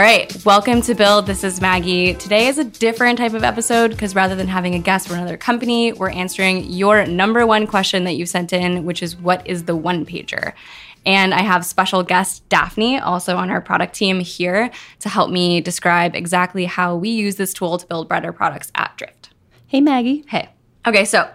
All 0.00 0.06
right, 0.06 0.34
welcome 0.46 0.80
to 0.80 0.94
Build. 0.94 1.26
This 1.26 1.44
is 1.44 1.60
Maggie. 1.60 2.14
Today 2.14 2.46
is 2.46 2.56
a 2.56 2.64
different 2.64 3.18
type 3.18 3.34
of 3.34 3.44
episode 3.44 3.90
because 3.90 4.14
rather 4.14 4.34
than 4.34 4.48
having 4.48 4.74
a 4.74 4.78
guest 4.78 5.06
from 5.06 5.18
another 5.18 5.36
company, 5.36 5.92
we're 5.92 6.08
answering 6.08 6.64
your 6.64 7.04
number 7.04 7.46
one 7.46 7.66
question 7.66 8.04
that 8.04 8.12
you 8.12 8.24
sent 8.24 8.54
in, 8.54 8.86
which 8.86 9.02
is 9.02 9.14
what 9.14 9.46
is 9.46 9.64
the 9.64 9.76
one 9.76 10.06
pager? 10.06 10.54
And 11.04 11.34
I 11.34 11.42
have 11.42 11.66
special 11.66 12.02
guest 12.02 12.48
Daphne, 12.48 12.98
also 12.98 13.36
on 13.36 13.50
our 13.50 13.60
product 13.60 13.94
team 13.94 14.20
here, 14.20 14.70
to 15.00 15.10
help 15.10 15.30
me 15.30 15.60
describe 15.60 16.16
exactly 16.16 16.64
how 16.64 16.96
we 16.96 17.10
use 17.10 17.36
this 17.36 17.52
tool 17.52 17.76
to 17.76 17.86
build 17.86 18.08
better 18.08 18.32
products 18.32 18.72
at 18.76 18.96
Drift. 18.96 19.28
Hey, 19.66 19.82
Maggie. 19.82 20.24
Hey. 20.28 20.48
Okay, 20.86 21.04
so 21.04 21.30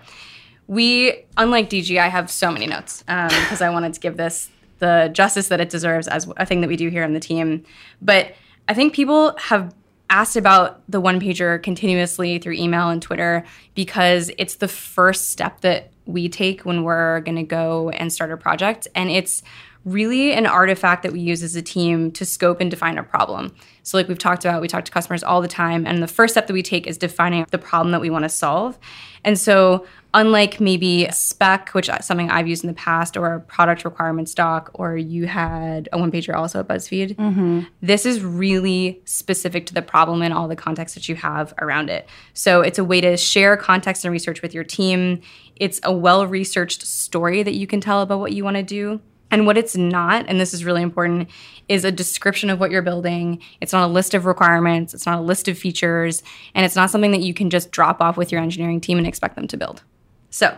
we, 0.65 1.23
unlike 1.37 1.69
DG, 1.69 1.99
I 1.99 2.07
have 2.07 2.31
so 2.31 2.49
many 2.49 2.65
notes 2.65 3.03
because 3.03 3.61
um, 3.61 3.67
I 3.67 3.69
wanted 3.69 3.93
to 3.93 3.99
give 3.99 4.17
this 4.17 4.49
the 4.79 5.11
justice 5.13 5.49
that 5.49 5.61
it 5.61 5.69
deserves 5.69 6.07
as 6.07 6.27
a 6.37 6.47
thing 6.47 6.61
that 6.61 6.67
we 6.67 6.75
do 6.75 6.89
here 6.89 7.03
on 7.03 7.13
the 7.13 7.19
team. 7.19 7.63
But 8.01 8.33
I 8.67 8.73
think 8.73 8.93
people 8.93 9.35
have 9.37 9.73
asked 10.09 10.35
about 10.35 10.81
the 10.89 11.01
one 11.01 11.19
pager 11.19 11.61
continuously 11.61 12.37
through 12.39 12.53
email 12.53 12.89
and 12.89 13.01
Twitter 13.01 13.43
because 13.73 14.31
it's 14.37 14.55
the 14.55 14.67
first 14.67 15.31
step 15.31 15.61
that 15.61 15.91
we 16.05 16.29
take 16.29 16.61
when 16.61 16.83
we're 16.83 17.21
going 17.21 17.35
to 17.35 17.43
go 17.43 17.89
and 17.89 18.13
start 18.13 18.31
a 18.31 18.37
project. 18.37 18.87
And 18.95 19.09
it's 19.09 19.41
really 19.85 20.33
an 20.33 20.47
artifact 20.47 21.03
that 21.03 21.13
we 21.13 21.19
use 21.19 21.43
as 21.43 21.55
a 21.55 21.61
team 21.61 22.11
to 22.11 22.25
scope 22.25 22.59
and 22.59 22.71
define 22.71 22.97
a 22.97 23.03
problem. 23.03 23.55
So, 23.83 23.97
like 23.97 24.07
we've 24.07 24.17
talked 24.17 24.43
about, 24.43 24.61
we 24.61 24.67
talk 24.67 24.83
to 24.85 24.91
customers 24.91 25.23
all 25.23 25.41
the 25.41 25.47
time. 25.47 25.85
And 25.85 26.01
the 26.01 26.07
first 26.07 26.33
step 26.33 26.47
that 26.47 26.53
we 26.53 26.63
take 26.63 26.87
is 26.87 26.97
defining 26.97 27.45
the 27.51 27.59
problem 27.59 27.91
that 27.91 28.01
we 28.01 28.09
want 28.09 28.23
to 28.23 28.29
solve. 28.29 28.79
And 29.23 29.39
so, 29.39 29.85
unlike 30.15 30.59
maybe 30.59 31.05
a 31.05 31.11
spec, 31.11 31.69
which 31.69 31.87
is 31.87 32.05
something 32.05 32.31
I've 32.31 32.47
used 32.47 32.63
in 32.63 32.67
the 32.67 32.73
past, 32.73 33.15
or 33.15 33.33
a 33.33 33.39
product 33.39 33.85
requirements 33.85 34.33
doc, 34.33 34.71
or 34.73 34.97
you 34.97 35.27
had 35.27 35.87
a 35.93 35.99
one 35.99 36.11
pager 36.11 36.33
also 36.33 36.61
at 36.61 36.67
BuzzFeed, 36.67 37.15
mm-hmm. 37.15 37.61
this 37.81 38.07
is 38.07 38.23
really 38.23 39.01
specific 39.05 39.67
to 39.67 39.75
the 39.75 39.83
problem 39.83 40.23
and 40.23 40.33
all 40.33 40.47
the 40.47 40.55
context 40.55 40.95
that 40.95 41.07
you 41.07 41.15
have 41.15 41.53
around 41.59 41.91
it. 41.91 42.09
So, 42.33 42.61
it's 42.61 42.79
a 42.79 42.83
way 42.83 43.01
to 43.01 43.17
share 43.17 43.55
context 43.55 44.03
and 44.03 44.11
research 44.11 44.41
with 44.41 44.55
your 44.55 44.63
team. 44.63 45.21
It's 45.55 45.79
a 45.83 45.93
well 45.93 46.25
researched 46.25 46.87
story 46.87 47.43
that 47.43 47.53
you 47.53 47.67
can 47.67 47.81
tell 47.81 48.01
about 48.01 48.19
what 48.19 48.33
you 48.33 48.43
want 48.43 48.57
to 48.57 48.63
do. 48.63 48.99
And 49.35 49.45
what 49.45 49.57
it's 49.57 49.75
not, 49.75 50.27
and 50.29 50.39
this 50.39 50.53
is 50.53 50.63
really 50.63 50.81
important, 50.81 51.29
is 51.67 51.83
a 51.83 51.91
description 51.91 52.49
of 52.49 52.57
what 52.57 52.71
you're 52.71 52.81
building. 52.81 53.41
It's 53.59 53.73
not 53.73 53.83
a 53.83 53.91
list 53.91 54.13
of 54.13 54.25
requirements, 54.25 54.93
it's 54.93 55.05
not 55.05 55.19
a 55.19 55.21
list 55.21 55.49
of 55.49 55.57
features, 55.57 56.23
and 56.53 56.65
it's 56.65 56.77
not 56.77 56.89
something 56.89 57.11
that 57.11 57.19
you 57.19 57.33
can 57.33 57.49
just 57.49 57.69
drop 57.69 57.99
off 57.99 58.15
with 58.15 58.31
your 58.31 58.39
engineering 58.39 58.79
team 58.79 58.97
and 58.97 59.05
expect 59.05 59.35
them 59.35 59.45
to 59.49 59.57
build. 59.57 59.83
So, 60.29 60.57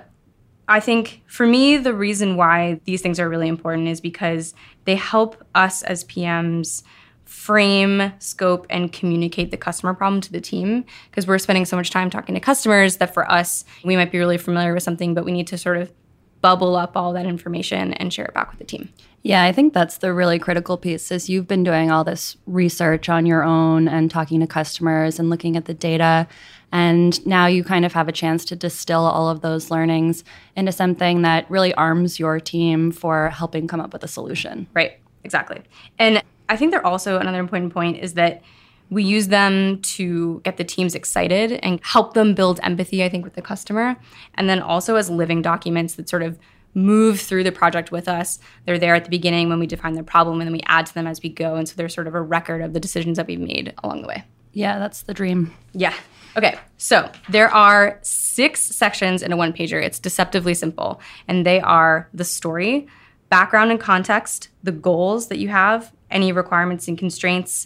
I 0.67 0.79
think 0.79 1.23
for 1.25 1.47
me, 1.47 1.77
the 1.77 1.95
reason 1.95 2.35
why 2.35 2.79
these 2.83 3.01
things 3.01 3.19
are 3.19 3.27
really 3.27 3.47
important 3.47 3.87
is 3.87 3.99
because 3.99 4.53
they 4.85 4.93
help 4.93 5.43
us 5.55 5.81
as 5.81 6.03
PMs 6.03 6.83
frame, 7.25 8.13
scope, 8.19 8.67
and 8.69 8.93
communicate 8.93 9.49
the 9.49 9.57
customer 9.57 9.95
problem 9.95 10.21
to 10.21 10.31
the 10.31 10.39
team 10.39 10.85
because 11.09 11.25
we're 11.25 11.39
spending 11.39 11.65
so 11.65 11.77
much 11.77 11.89
time 11.89 12.11
talking 12.11 12.35
to 12.35 12.41
customers 12.41 12.97
that 12.97 13.15
for 13.15 13.27
us, 13.31 13.65
we 13.83 13.95
might 13.95 14.11
be 14.11 14.19
really 14.19 14.37
familiar 14.37 14.75
with 14.75 14.83
something, 14.83 15.15
but 15.15 15.25
we 15.25 15.31
need 15.31 15.47
to 15.47 15.57
sort 15.57 15.77
of 15.77 15.91
bubble 16.41 16.75
up 16.75 16.95
all 16.95 17.13
that 17.13 17.25
information 17.25 17.93
and 17.93 18.13
share 18.13 18.25
it 18.25 18.33
back 18.33 18.49
with 18.49 18.59
the 18.59 18.65
team. 18.65 18.89
Yeah, 19.23 19.43
I 19.43 19.51
think 19.51 19.73
that's 19.73 19.97
the 19.97 20.13
really 20.13 20.39
critical 20.39 20.77
piece 20.77 21.11
is 21.11 21.29
you've 21.29 21.47
been 21.47 21.63
doing 21.63 21.91
all 21.91 22.03
this 22.03 22.37
research 22.45 23.09
on 23.09 23.25
your 23.25 23.43
own 23.43 23.87
and 23.87 24.09
talking 24.09 24.39
to 24.39 24.47
customers 24.47 25.19
and 25.19 25.29
looking 25.29 25.57
at 25.57 25.65
the 25.65 25.73
data 25.73 26.27
and 26.71 27.25
now 27.25 27.45
you 27.45 27.63
kind 27.63 27.85
of 27.85 27.93
have 27.93 28.07
a 28.07 28.11
chance 28.11 28.43
to 28.45 28.55
distill 28.55 29.05
all 29.05 29.29
of 29.29 29.41
those 29.41 29.71
learnings 29.71 30.23
into 30.55 30.71
something 30.71 31.21
that 31.21 31.49
really 31.49 31.73
arms 31.75 32.19
your 32.19 32.39
team 32.39 32.91
for 32.91 33.29
helping 33.29 33.67
come 33.67 33.79
up 33.79 33.93
with 33.93 34.03
a 34.03 34.07
solution. 34.07 34.67
Right. 34.73 34.99
Exactly. 35.23 35.61
And 35.97 36.21
I 36.49 36.57
think 36.57 36.71
they're 36.71 36.85
also 36.85 37.19
another 37.19 37.39
important 37.39 37.73
point 37.73 37.97
is 37.97 38.13
that 38.13 38.41
we 38.89 39.03
use 39.03 39.27
them 39.27 39.81
to 39.81 40.41
get 40.43 40.57
the 40.57 40.63
teams 40.63 40.95
excited 40.95 41.53
and 41.63 41.79
help 41.83 42.13
them 42.13 42.33
build 42.33 42.59
empathy, 42.63 43.03
I 43.03 43.09
think, 43.09 43.23
with 43.23 43.35
the 43.35 43.41
customer. 43.41 43.97
And 44.35 44.49
then 44.49 44.61
also 44.61 44.95
as 44.95 45.09
living 45.09 45.41
documents 45.41 45.95
that 45.95 46.07
sort 46.07 46.23
of 46.23 46.39
move 46.73 47.19
through 47.19 47.43
the 47.43 47.51
project 47.51 47.91
with 47.91 48.07
us. 48.07 48.39
They're 48.65 48.77
there 48.77 48.93
at 48.93 49.03
the 49.03 49.09
beginning 49.09 49.49
when 49.49 49.59
we 49.59 49.65
define 49.65 49.93
the 49.93 50.03
problem, 50.03 50.39
and 50.39 50.47
then 50.47 50.53
we 50.53 50.61
add 50.67 50.85
to 50.85 50.93
them 50.93 51.07
as 51.07 51.21
we 51.23 51.29
go. 51.29 51.55
And 51.55 51.67
so 51.67 51.73
they're 51.75 51.89
sort 51.89 52.07
of 52.07 52.13
a 52.13 52.21
record 52.21 52.61
of 52.61 52.73
the 52.73 52.79
decisions 52.79 53.17
that 53.17 53.25
we've 53.25 53.39
made 53.39 53.73
along 53.83 54.03
the 54.03 54.07
way. 54.07 54.23
Yeah, 54.53 54.77
that's 54.77 55.01
the 55.01 55.13
dream. 55.13 55.53
Yeah. 55.73 55.93
Okay, 56.35 56.55
so 56.77 57.11
there 57.29 57.49
are 57.49 57.97
six 58.03 58.61
sections 58.61 59.23
in 59.23 59.31
a 59.31 59.37
one 59.37 59.53
pager. 59.53 59.83
It's 59.83 59.97
deceptively 59.97 60.53
simple, 60.53 61.01
and 61.27 61.45
they 61.45 61.59
are 61.59 62.09
the 62.13 62.23
story, 62.23 62.87
background 63.29 63.71
and 63.71 63.79
context, 63.79 64.49
the 64.61 64.71
goals 64.71 65.29
that 65.29 65.39
you 65.39 65.47
have, 65.49 65.91
any 66.11 66.31
requirements 66.31 66.87
and 66.87 66.97
constraints, 66.97 67.65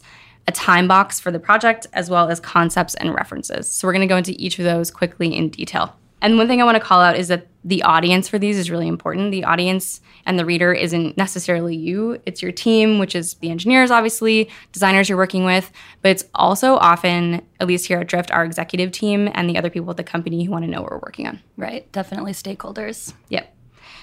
a 0.51 0.55
time 0.55 0.87
box 0.87 1.19
for 1.19 1.31
the 1.31 1.39
project, 1.39 1.87
as 1.93 2.09
well 2.09 2.29
as 2.29 2.39
concepts 2.39 2.95
and 2.95 3.13
references. 3.13 3.71
So 3.71 3.87
we're 3.87 3.93
going 3.93 4.07
to 4.07 4.13
go 4.13 4.17
into 4.17 4.35
each 4.37 4.59
of 4.59 4.65
those 4.65 4.91
quickly 4.91 5.35
in 5.35 5.49
detail. 5.49 5.95
And 6.21 6.37
one 6.37 6.47
thing 6.47 6.61
I 6.61 6.65
want 6.65 6.75
to 6.75 6.83
call 6.83 7.01
out 7.01 7.17
is 7.17 7.29
that 7.29 7.47
the 7.63 7.81
audience 7.81 8.27
for 8.27 8.37
these 8.37 8.57
is 8.57 8.69
really 8.69 8.87
important. 8.87 9.31
The 9.31 9.43
audience 9.43 10.01
and 10.25 10.37
the 10.37 10.45
reader 10.45 10.71
isn't 10.71 11.17
necessarily 11.17 11.75
you, 11.75 12.21
it's 12.27 12.43
your 12.43 12.51
team, 12.51 12.99
which 12.99 13.15
is 13.15 13.35
the 13.35 13.49
engineers, 13.49 13.89
obviously, 13.89 14.49
designers 14.71 15.09
you're 15.09 15.17
working 15.17 15.45
with, 15.45 15.71
but 16.03 16.09
it's 16.09 16.25
also 16.35 16.75
often, 16.75 17.41
at 17.59 17.67
least 17.67 17.87
here 17.87 17.99
at 17.99 18.07
Drift, 18.07 18.29
our 18.29 18.45
executive 18.45 18.91
team 18.91 19.29
and 19.33 19.49
the 19.49 19.57
other 19.57 19.71
people 19.71 19.89
at 19.89 19.97
the 19.97 20.03
company 20.03 20.43
who 20.43 20.51
want 20.51 20.63
to 20.63 20.69
know 20.69 20.81
what 20.81 20.91
we're 20.91 20.99
working 20.99 21.27
on. 21.27 21.39
Right, 21.57 21.91
definitely 21.91 22.33
stakeholders. 22.33 23.13
Yep. 23.29 23.51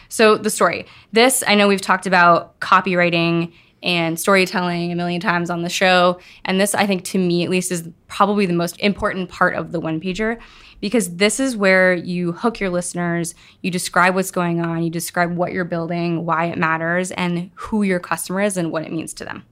So 0.08 0.36
the 0.36 0.50
story. 0.50 0.86
This, 1.12 1.44
I 1.46 1.54
know 1.54 1.68
we've 1.68 1.80
talked 1.80 2.06
about 2.06 2.58
copywriting 2.60 3.52
and 3.82 4.18
storytelling 4.18 4.92
a 4.92 4.96
million 4.96 5.20
times 5.20 5.50
on 5.50 5.62
the 5.62 5.68
show. 5.68 6.18
And 6.44 6.60
this, 6.60 6.74
I 6.74 6.86
think, 6.86 7.04
to 7.04 7.18
me 7.18 7.44
at 7.44 7.50
least, 7.50 7.70
is 7.70 7.88
probably 8.08 8.46
the 8.46 8.52
most 8.52 8.78
important 8.80 9.28
part 9.28 9.54
of 9.54 9.72
the 9.72 9.80
one 9.80 10.00
pager 10.00 10.40
because 10.80 11.16
this 11.16 11.40
is 11.40 11.56
where 11.56 11.94
you 11.94 12.32
hook 12.32 12.60
your 12.60 12.70
listeners, 12.70 13.34
you 13.62 13.70
describe 13.70 14.14
what's 14.14 14.30
going 14.30 14.60
on, 14.60 14.82
you 14.82 14.90
describe 14.90 15.36
what 15.36 15.52
you're 15.52 15.64
building, 15.64 16.24
why 16.24 16.46
it 16.46 16.58
matters, 16.58 17.10
and 17.12 17.50
who 17.54 17.82
your 17.82 17.98
customer 17.98 18.40
is 18.40 18.56
and 18.56 18.70
what 18.70 18.84
it 18.84 18.92
means 18.92 19.12
to 19.14 19.24
them. 19.24 19.44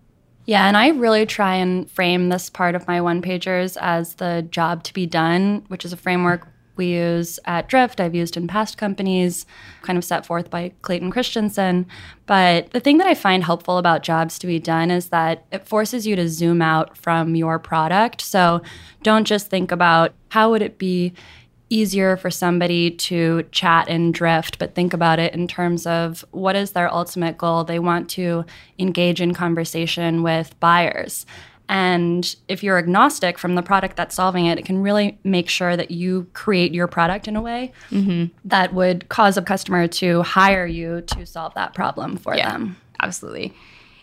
Yeah, 0.45 0.69
and 0.69 0.77
I 0.77 0.89
really 0.91 1.27
try 1.27 1.57
and 1.57 1.91
frame 1.91 2.29
this 2.29 2.49
part 2.49 2.77
of 2.77 2.87
my 2.87 3.01
one 3.01 3.21
pagers 3.21 3.77
as 3.81 4.15
the 4.15 4.47
job 4.49 4.85
to 4.85 4.95
be 4.95 5.05
done, 5.05 5.65
which 5.67 5.85
is 5.85 5.93
a 5.93 5.97
framework 5.97 6.47
we 6.77 6.87
use 6.87 7.39
at 7.45 7.69
Drift, 7.69 8.01
I've 8.01 8.15
used 8.15 8.37
in 8.37 8.47
past 8.47 8.79
companies, 8.79 9.47
kind 9.83 9.97
of 9.97 10.05
set 10.05 10.27
forth 10.27 10.51
by 10.51 10.73
Clayton 10.83 11.11
Christensen. 11.11 11.87
But 12.27 12.71
the 12.71 12.81
thing 12.81 12.99
that 12.99 13.07
I 13.07 13.15
find 13.15 13.45
helpful 13.45 13.79
about 13.79 14.03
jobs 14.03 14.39
to 14.41 14.47
be 14.47 14.59
done 14.59 14.91
is 14.91 15.09
that 15.09 15.45
it 15.53 15.67
forces 15.67 16.07
you 16.07 16.17
to 16.17 16.29
zoom 16.29 16.63
out 16.63 16.97
from 16.97 17.35
your 17.35 17.59
product. 17.59 18.21
So 18.21 18.63
don't 19.03 19.25
just 19.25 19.49
think 19.49 19.73
about 19.73 20.13
how 20.29 20.51
would 20.51 20.63
it 20.63 20.79
be 20.79 21.13
easier 21.69 22.17
for 22.17 22.31
somebody 22.31 22.91
to 22.93 23.45
chat 23.51 23.89
and 23.89 24.15
drift, 24.15 24.59
but 24.59 24.75
think 24.75 24.93
about 24.93 25.19
it 25.19 25.35
in 25.35 25.49
terms 25.49 25.87
of 25.87 26.25
what 26.31 26.55
is 26.55 26.73
their 26.73 26.93
ultimate 26.93 27.37
goal. 27.37 27.65
They 27.65 27.79
want 27.79 28.09
to 28.11 28.45
engage 28.79 29.21
in 29.21 29.35
conversation 29.35 30.23
with 30.23 30.59
buyers. 30.61 31.27
And 31.69 32.37
if 32.49 32.63
you're 32.63 32.79
agnostic 32.79 33.39
from 33.39 33.55
the 33.55 33.63
product 33.63 33.97
that's 33.97 34.15
solving 34.15 34.47
it, 34.47 34.59
it 34.59 34.65
can 34.65 34.83
really 34.83 35.19
make 35.25 35.49
sure 35.49 35.77
that 35.77 35.91
you 35.91 36.29
create 36.33 36.73
your 36.73 36.87
product 36.87 37.27
in 37.27 37.37
a 37.37 37.43
way 37.43 37.73
mm-hmm. 37.91 38.27
that 38.45 38.73
would 38.73 39.09
cause 39.09 39.37
a 39.37 39.43
customer 39.43 39.89
to 39.89 40.23
hire 40.23 40.67
you 40.67 41.01
to 41.03 41.27
solve 41.27 41.55
that 41.55 41.75
problem 41.75 42.17
for 42.17 42.37
yeah, 42.37 42.53
them. 42.53 42.77
Absolutely. 43.01 43.53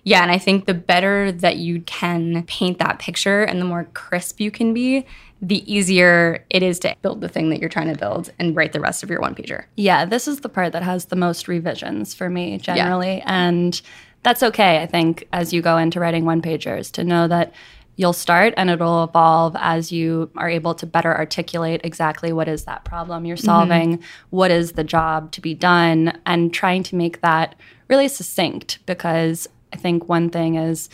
Yeah, 0.03 0.21
and 0.21 0.31
I 0.31 0.37
think 0.37 0.65
the 0.65 0.73
better 0.73 1.31
that 1.31 1.57
you 1.57 1.81
can 1.81 2.43
paint 2.43 2.79
that 2.79 2.99
picture 2.99 3.43
and 3.43 3.61
the 3.61 3.65
more 3.65 3.87
crisp 3.93 4.41
you 4.41 4.51
can 4.51 4.73
be, 4.73 5.05
the 5.41 5.71
easier 5.71 6.45
it 6.49 6.63
is 6.63 6.79
to 6.79 6.95
build 7.01 7.21
the 7.21 7.29
thing 7.29 7.49
that 7.49 7.59
you're 7.59 7.69
trying 7.69 7.91
to 7.91 7.97
build 7.97 8.31
and 8.39 8.55
write 8.55 8.73
the 8.73 8.79
rest 8.79 9.03
of 9.03 9.09
your 9.09 9.21
one 9.21 9.35
pager. 9.35 9.65
Yeah, 9.75 10.05
this 10.05 10.27
is 10.27 10.41
the 10.41 10.49
part 10.49 10.73
that 10.73 10.83
has 10.83 11.05
the 11.05 11.15
most 11.15 11.47
revisions 11.47 12.13
for 12.13 12.29
me 12.29 12.57
generally. 12.57 13.17
Yeah. 13.17 13.47
And 13.47 13.81
that's 14.23 14.43
okay, 14.43 14.81
I 14.81 14.85
think, 14.85 15.27
as 15.31 15.53
you 15.53 15.61
go 15.61 15.77
into 15.77 15.99
writing 15.99 16.25
one 16.25 16.41
pagers 16.41 16.91
to 16.93 17.03
know 17.03 17.27
that 17.27 17.53
you'll 17.95 18.13
start 18.13 18.53
and 18.57 18.69
it'll 18.69 19.03
evolve 19.03 19.55
as 19.59 19.91
you 19.91 20.31
are 20.35 20.49
able 20.49 20.73
to 20.75 20.85
better 20.85 21.15
articulate 21.15 21.81
exactly 21.83 22.33
what 22.33 22.47
is 22.47 22.63
that 22.65 22.83
problem 22.85 23.25
you're 23.25 23.37
solving, 23.37 23.97
mm-hmm. 23.97 24.05
what 24.31 24.49
is 24.49 24.71
the 24.71 24.83
job 24.83 25.31
to 25.31 25.41
be 25.41 25.53
done, 25.53 26.19
and 26.25 26.53
trying 26.53 26.81
to 26.83 26.95
make 26.95 27.21
that 27.21 27.55
really 27.89 28.07
succinct 28.07 28.79
because 28.85 29.47
I 29.71 29.75
think 29.75 30.09
one 30.09 30.29
thing 30.29 30.55
is 30.55 30.89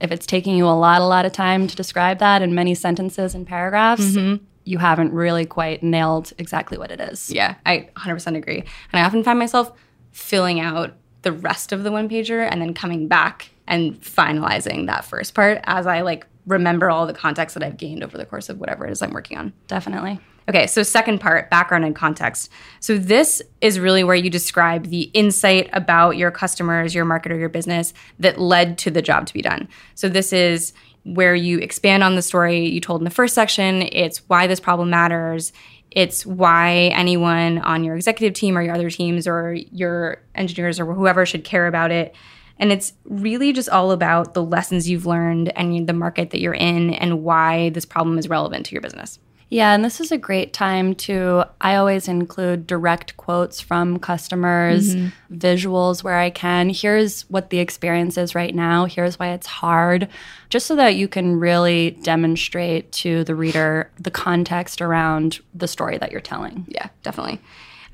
if 0.00 0.10
it's 0.10 0.26
taking 0.26 0.56
you 0.56 0.66
a 0.66 0.70
lot, 0.70 1.00
a 1.00 1.06
lot 1.06 1.24
of 1.24 1.32
time 1.32 1.68
to 1.68 1.76
describe 1.76 2.18
that 2.18 2.42
in 2.42 2.54
many 2.54 2.74
sentences 2.74 3.34
and 3.36 3.46
paragraphs, 3.46 4.02
mm-hmm. 4.02 4.42
you 4.64 4.78
haven't 4.78 5.12
really 5.12 5.46
quite 5.46 5.82
nailed 5.82 6.32
exactly 6.38 6.76
what 6.76 6.90
it 6.90 7.00
is. 7.00 7.30
Yeah, 7.30 7.54
I 7.64 7.88
100% 7.96 8.36
agree. 8.36 8.58
And 8.58 9.00
I 9.00 9.02
often 9.02 9.22
find 9.22 9.38
myself 9.38 9.72
filling 10.10 10.58
out 10.58 10.94
the 11.22 11.32
rest 11.32 11.72
of 11.72 11.82
the 11.82 11.92
one 11.92 12.08
pager 12.08 12.48
and 12.50 12.60
then 12.60 12.74
coming 12.74 13.08
back 13.08 13.50
and 13.66 14.00
finalizing 14.00 14.86
that 14.86 15.04
first 15.04 15.34
part 15.34 15.60
as 15.64 15.86
I 15.86 16.02
like 16.02 16.26
remember 16.46 16.90
all 16.90 17.06
the 17.06 17.14
context 17.14 17.54
that 17.54 17.62
I've 17.62 17.76
gained 17.76 18.02
over 18.02 18.18
the 18.18 18.26
course 18.26 18.48
of 18.48 18.58
whatever 18.58 18.86
it 18.86 18.90
is 18.90 19.02
I'm 19.02 19.12
working 19.12 19.38
on. 19.38 19.52
Definitely. 19.68 20.20
Okay, 20.48 20.66
so 20.66 20.82
second 20.82 21.20
part, 21.20 21.50
background 21.50 21.84
and 21.84 21.94
context. 21.94 22.50
So 22.80 22.98
this 22.98 23.40
is 23.60 23.78
really 23.78 24.02
where 24.02 24.16
you 24.16 24.28
describe 24.28 24.86
the 24.86 25.02
insight 25.14 25.70
about 25.72 26.16
your 26.16 26.32
customers, 26.32 26.94
your 26.94 27.04
market, 27.04 27.30
or 27.30 27.36
your 27.36 27.48
business 27.48 27.94
that 28.18 28.40
led 28.40 28.76
to 28.78 28.90
the 28.90 29.02
job 29.02 29.26
to 29.26 29.32
be 29.32 29.42
done. 29.42 29.68
So 29.94 30.08
this 30.08 30.32
is 30.32 30.72
where 31.04 31.34
you 31.34 31.58
expand 31.58 32.02
on 32.02 32.16
the 32.16 32.22
story 32.22 32.68
you 32.68 32.80
told 32.80 33.00
in 33.00 33.04
the 33.04 33.10
first 33.10 33.34
section. 33.34 33.82
It's 33.92 34.18
why 34.28 34.48
this 34.48 34.60
problem 34.60 34.90
matters. 34.90 35.52
It's 35.94 36.24
why 36.26 36.90
anyone 36.94 37.58
on 37.58 37.84
your 37.84 37.96
executive 37.96 38.34
team 38.34 38.56
or 38.56 38.62
your 38.62 38.74
other 38.74 38.90
teams 38.90 39.26
or 39.26 39.54
your 39.54 40.22
engineers 40.34 40.80
or 40.80 40.92
whoever 40.92 41.26
should 41.26 41.44
care 41.44 41.66
about 41.66 41.90
it. 41.90 42.14
And 42.58 42.72
it's 42.72 42.92
really 43.04 43.52
just 43.52 43.68
all 43.68 43.90
about 43.90 44.34
the 44.34 44.42
lessons 44.42 44.88
you've 44.88 45.06
learned 45.06 45.56
and 45.56 45.86
the 45.86 45.92
market 45.92 46.30
that 46.30 46.40
you're 46.40 46.54
in 46.54 46.94
and 46.94 47.22
why 47.22 47.70
this 47.70 47.84
problem 47.84 48.18
is 48.18 48.28
relevant 48.28 48.66
to 48.66 48.72
your 48.72 48.82
business. 48.82 49.18
Yeah, 49.52 49.74
and 49.74 49.84
this 49.84 50.00
is 50.00 50.10
a 50.10 50.16
great 50.16 50.54
time 50.54 50.94
to. 50.94 51.44
I 51.60 51.76
always 51.76 52.08
include 52.08 52.66
direct 52.66 53.18
quotes 53.18 53.60
from 53.60 53.98
customers, 53.98 54.96
mm-hmm. 54.96 55.36
visuals 55.36 56.02
where 56.02 56.16
I 56.16 56.30
can. 56.30 56.70
Here's 56.70 57.28
what 57.28 57.50
the 57.50 57.58
experience 57.58 58.16
is 58.16 58.34
right 58.34 58.54
now. 58.54 58.86
Here's 58.86 59.18
why 59.18 59.32
it's 59.32 59.46
hard, 59.46 60.08
just 60.48 60.66
so 60.66 60.74
that 60.76 60.94
you 60.94 61.06
can 61.06 61.38
really 61.38 61.90
demonstrate 62.02 62.92
to 62.92 63.24
the 63.24 63.34
reader 63.34 63.90
the 64.00 64.10
context 64.10 64.80
around 64.80 65.40
the 65.54 65.68
story 65.68 65.98
that 65.98 66.12
you're 66.12 66.22
telling. 66.22 66.64
Yeah, 66.68 66.88
definitely. 67.02 67.38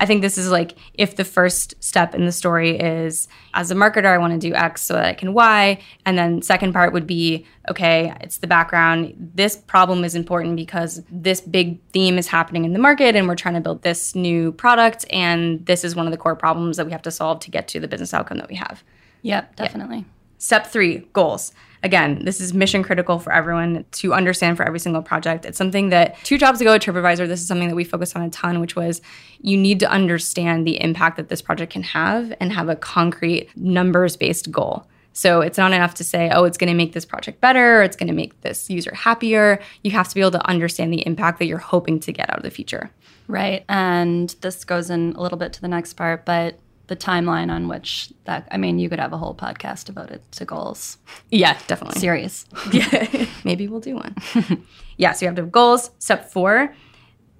I 0.00 0.06
think 0.06 0.22
this 0.22 0.38
is 0.38 0.50
like 0.50 0.76
if 0.94 1.16
the 1.16 1.24
first 1.24 1.74
step 1.82 2.14
in 2.14 2.24
the 2.24 2.32
story 2.32 2.78
is 2.78 3.28
as 3.54 3.70
a 3.70 3.74
marketer, 3.74 4.06
I 4.06 4.18
want 4.18 4.32
to 4.32 4.38
do 4.38 4.54
X 4.54 4.82
so 4.82 4.94
that 4.94 5.04
I 5.04 5.12
can 5.12 5.34
Y. 5.34 5.80
And 6.06 6.16
then 6.16 6.42
second 6.42 6.72
part 6.72 6.92
would 6.92 7.06
be, 7.06 7.46
okay, 7.68 8.14
it's 8.20 8.38
the 8.38 8.46
background. 8.46 9.32
This 9.34 9.56
problem 9.56 10.04
is 10.04 10.14
important 10.14 10.56
because 10.56 11.02
this 11.10 11.40
big 11.40 11.80
theme 11.90 12.16
is 12.16 12.28
happening 12.28 12.64
in 12.64 12.72
the 12.72 12.78
market 12.78 13.16
and 13.16 13.26
we're 13.26 13.34
trying 13.34 13.54
to 13.54 13.60
build 13.60 13.82
this 13.82 14.14
new 14.14 14.52
product. 14.52 15.04
And 15.10 15.66
this 15.66 15.84
is 15.84 15.96
one 15.96 16.06
of 16.06 16.12
the 16.12 16.18
core 16.18 16.36
problems 16.36 16.76
that 16.76 16.86
we 16.86 16.92
have 16.92 17.02
to 17.02 17.10
solve 17.10 17.40
to 17.40 17.50
get 17.50 17.66
to 17.68 17.80
the 17.80 17.88
business 17.88 18.14
outcome 18.14 18.38
that 18.38 18.48
we 18.48 18.56
have. 18.56 18.84
Yep, 19.22 19.56
definitely. 19.56 20.04
Step 20.38 20.68
three, 20.68 21.08
goals 21.12 21.52
again, 21.82 22.24
this 22.24 22.40
is 22.40 22.52
mission 22.54 22.82
critical 22.82 23.18
for 23.18 23.32
everyone 23.32 23.84
to 23.92 24.14
understand 24.14 24.56
for 24.56 24.64
every 24.64 24.80
single 24.80 25.02
project. 25.02 25.44
It's 25.44 25.58
something 25.58 25.90
that 25.90 26.16
two 26.24 26.38
jobs 26.38 26.60
ago 26.60 26.74
at 26.74 26.82
TripAdvisor, 26.82 27.28
this 27.28 27.40
is 27.40 27.46
something 27.46 27.68
that 27.68 27.74
we 27.74 27.84
focused 27.84 28.16
on 28.16 28.22
a 28.22 28.30
ton, 28.30 28.60
which 28.60 28.76
was 28.76 29.00
you 29.40 29.56
need 29.56 29.80
to 29.80 29.90
understand 29.90 30.66
the 30.66 30.80
impact 30.80 31.16
that 31.16 31.28
this 31.28 31.42
project 31.42 31.72
can 31.72 31.82
have 31.82 32.32
and 32.40 32.52
have 32.52 32.68
a 32.68 32.76
concrete 32.76 33.48
numbers 33.56 34.16
based 34.16 34.50
goal. 34.50 34.86
So 35.12 35.40
it's 35.40 35.58
not 35.58 35.72
enough 35.72 35.94
to 35.94 36.04
say, 36.04 36.30
oh, 36.32 36.44
it's 36.44 36.56
going 36.56 36.68
to 36.68 36.76
make 36.76 36.92
this 36.92 37.04
project 37.04 37.40
better, 37.40 37.80
or 37.80 37.82
it's 37.82 37.96
going 37.96 38.06
to 38.06 38.14
make 38.14 38.40
this 38.42 38.70
user 38.70 38.94
happier. 38.94 39.60
You 39.82 39.90
have 39.90 40.08
to 40.08 40.14
be 40.14 40.20
able 40.20 40.30
to 40.32 40.46
understand 40.46 40.92
the 40.92 41.04
impact 41.04 41.40
that 41.40 41.46
you're 41.46 41.58
hoping 41.58 41.98
to 42.00 42.12
get 42.12 42.30
out 42.30 42.36
of 42.36 42.44
the 42.44 42.50
feature. 42.50 42.90
Right. 43.26 43.64
And 43.68 44.34
this 44.42 44.64
goes 44.64 44.90
in 44.90 45.14
a 45.16 45.20
little 45.20 45.36
bit 45.36 45.52
to 45.54 45.60
the 45.60 45.66
next 45.66 45.94
part, 45.94 46.24
but 46.24 46.60
the 46.88 46.96
timeline 46.96 47.50
on 47.50 47.68
which 47.68 48.12
that 48.24 48.48
I 48.50 48.56
mean 48.56 48.78
you 48.78 48.88
could 48.88 48.98
have 48.98 49.12
a 49.12 49.16
whole 49.16 49.34
podcast 49.34 49.84
devoted 49.84 50.20
to 50.32 50.44
goals. 50.44 50.98
Yeah, 51.30 51.56
definitely. 51.66 52.00
Serious. 52.00 52.46
yeah. 52.72 53.26
Maybe 53.44 53.68
we'll 53.68 53.80
do 53.80 53.94
one. 53.94 54.16
yeah, 54.96 55.12
so 55.12 55.24
you 55.24 55.28
have 55.28 55.36
to 55.36 55.42
have 55.42 55.52
goals. 55.52 55.90
Step 55.98 56.30
4, 56.30 56.74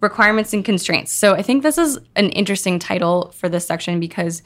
requirements 0.01 0.53
and 0.53 0.65
constraints. 0.65 1.13
So 1.13 1.35
I 1.35 1.43
think 1.43 1.63
this 1.63 1.79
is 1.79 1.99
an 2.15 2.31
interesting 2.31 2.79
title 2.79 3.33
for 3.35 3.49
this 3.49 3.67
section 3.67 3.99
because 3.99 4.43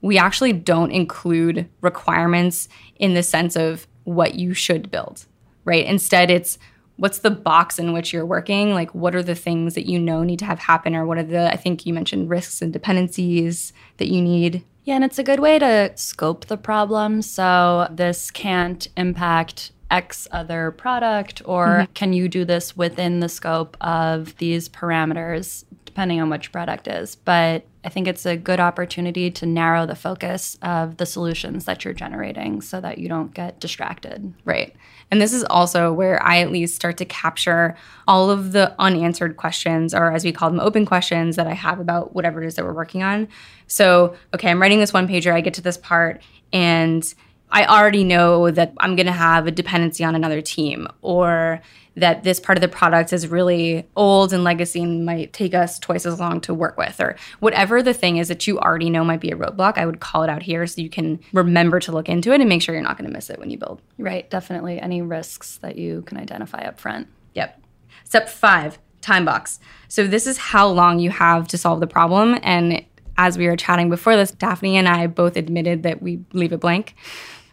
we 0.00 0.18
actually 0.18 0.52
don't 0.52 0.90
include 0.90 1.68
requirements 1.80 2.68
in 2.96 3.14
the 3.14 3.22
sense 3.22 3.56
of 3.56 3.86
what 4.04 4.34
you 4.34 4.54
should 4.54 4.90
build, 4.90 5.26
right? 5.64 5.84
Instead 5.84 6.30
it's 6.30 6.58
what's 6.96 7.18
the 7.18 7.30
box 7.30 7.78
in 7.78 7.92
which 7.92 8.12
you're 8.12 8.26
working? 8.26 8.72
Like 8.72 8.94
what 8.94 9.14
are 9.14 9.22
the 9.22 9.34
things 9.34 9.74
that 9.74 9.86
you 9.86 9.98
know 9.98 10.22
need 10.22 10.38
to 10.40 10.44
have 10.44 10.58
happen 10.58 10.94
or 10.94 11.04
what 11.06 11.18
are 11.18 11.22
the 11.22 11.52
i 11.52 11.56
think 11.56 11.86
you 11.86 11.92
mentioned 11.92 12.30
risks 12.30 12.62
and 12.62 12.72
dependencies 12.72 13.72
that 13.98 14.08
you 14.08 14.22
need? 14.22 14.64
Yeah 14.84 14.94
and 14.94 15.04
it's 15.04 15.18
a 15.18 15.24
good 15.24 15.40
way 15.40 15.58
to 15.58 15.92
scope 15.96 16.46
the 16.46 16.56
problem. 16.56 17.22
So 17.22 17.88
this 17.90 18.30
can't 18.30 18.88
impact 18.96 19.72
X 19.90 20.26
other 20.32 20.72
product, 20.72 21.42
or 21.44 21.66
mm-hmm. 21.66 21.92
can 21.92 22.12
you 22.12 22.28
do 22.28 22.44
this 22.44 22.76
within 22.76 23.20
the 23.20 23.28
scope 23.28 23.76
of 23.80 24.36
these 24.38 24.68
parameters, 24.68 25.64
depending 25.96 26.20
on 26.20 26.28
which 26.28 26.52
product 26.52 26.86
is? 26.88 27.16
But 27.16 27.64
I 27.82 27.88
think 27.88 28.06
it's 28.06 28.26
a 28.26 28.36
good 28.36 28.60
opportunity 28.60 29.30
to 29.30 29.46
narrow 29.46 29.86
the 29.86 29.94
focus 29.94 30.58
of 30.60 30.98
the 30.98 31.06
solutions 31.06 31.64
that 31.64 31.86
you're 31.86 31.94
generating 31.94 32.60
so 32.60 32.82
that 32.82 32.98
you 32.98 33.08
don't 33.08 33.32
get 33.32 33.60
distracted. 33.60 34.34
Right. 34.44 34.76
And 35.10 35.22
this 35.22 35.32
is 35.32 35.42
also 35.44 35.94
where 35.94 36.22
I 36.22 36.40
at 36.40 36.52
least 36.52 36.74
start 36.74 36.98
to 36.98 37.06
capture 37.06 37.78
all 38.06 38.28
of 38.28 38.52
the 38.52 38.74
unanswered 38.78 39.38
questions, 39.38 39.94
or 39.94 40.12
as 40.12 40.22
we 40.22 40.32
call 40.32 40.50
them, 40.50 40.60
open 40.60 40.84
questions 40.84 41.36
that 41.36 41.46
I 41.46 41.54
have 41.54 41.80
about 41.80 42.14
whatever 42.14 42.42
it 42.42 42.46
is 42.46 42.56
that 42.56 42.66
we're 42.66 42.74
working 42.74 43.02
on. 43.02 43.26
So, 43.66 44.16
okay, 44.34 44.50
I'm 44.50 44.60
writing 44.60 44.80
this 44.80 44.92
one 44.92 45.08
pager, 45.08 45.32
I 45.32 45.40
get 45.40 45.54
to 45.54 45.62
this 45.62 45.78
part, 45.78 46.22
and 46.52 47.02
I 47.50 47.64
already 47.66 48.04
know 48.04 48.50
that 48.50 48.72
I'm 48.78 48.96
going 48.96 49.06
to 49.06 49.12
have 49.12 49.46
a 49.46 49.50
dependency 49.50 50.04
on 50.04 50.14
another 50.14 50.40
team 50.40 50.88
or 51.00 51.60
that 51.96 52.24
this 52.24 52.38
part 52.38 52.58
of 52.58 52.62
the 52.62 52.68
product 52.68 53.12
is 53.12 53.26
really 53.26 53.86
old 53.96 54.32
and 54.32 54.44
legacy 54.44 54.82
and 54.82 55.06
might 55.06 55.32
take 55.32 55.54
us 55.54 55.78
twice 55.78 56.04
as 56.04 56.20
long 56.20 56.40
to 56.42 56.52
work 56.52 56.76
with 56.76 57.00
or 57.00 57.16
whatever 57.40 57.82
the 57.82 57.94
thing 57.94 58.18
is 58.18 58.28
that 58.28 58.46
you 58.46 58.58
already 58.58 58.90
know 58.90 59.02
might 59.02 59.20
be 59.20 59.30
a 59.30 59.36
roadblock 59.36 59.78
i 59.78 59.86
would 59.86 59.98
call 59.98 60.22
it 60.22 60.28
out 60.28 60.42
here 60.42 60.66
so 60.66 60.82
you 60.82 60.90
can 60.90 61.18
remember 61.32 61.80
to 61.80 61.92
look 61.92 62.08
into 62.08 62.32
it 62.32 62.40
and 62.40 62.48
make 62.50 62.60
sure 62.60 62.74
you're 62.74 62.84
not 62.84 62.98
going 62.98 63.08
to 63.08 63.14
miss 63.14 63.30
it 63.30 63.38
when 63.38 63.48
you 63.48 63.56
build. 63.56 63.80
Right 63.98 64.28
definitely 64.28 64.80
any 64.80 65.02
risks 65.02 65.58
that 65.58 65.76
you 65.76 66.02
can 66.02 66.18
identify 66.18 66.62
up 66.64 66.78
front. 66.78 67.08
Yep. 67.34 67.62
Step 68.04 68.28
five 68.28 68.78
time 69.00 69.24
box. 69.24 69.58
So 69.88 70.06
this 70.06 70.26
is 70.26 70.36
how 70.36 70.68
long 70.68 70.98
you 70.98 71.10
have 71.10 71.48
to 71.48 71.58
solve 71.58 71.80
the 71.80 71.86
problem 71.86 72.38
and 72.42 72.84
as 73.18 73.38
we 73.38 73.46
were 73.46 73.56
chatting 73.56 73.90
before 73.90 74.16
this 74.16 74.30
daphne 74.30 74.76
and 74.76 74.88
i 74.88 75.06
both 75.06 75.36
admitted 75.36 75.82
that 75.82 76.02
we 76.02 76.20
leave 76.32 76.52
it 76.52 76.60
blank 76.60 76.94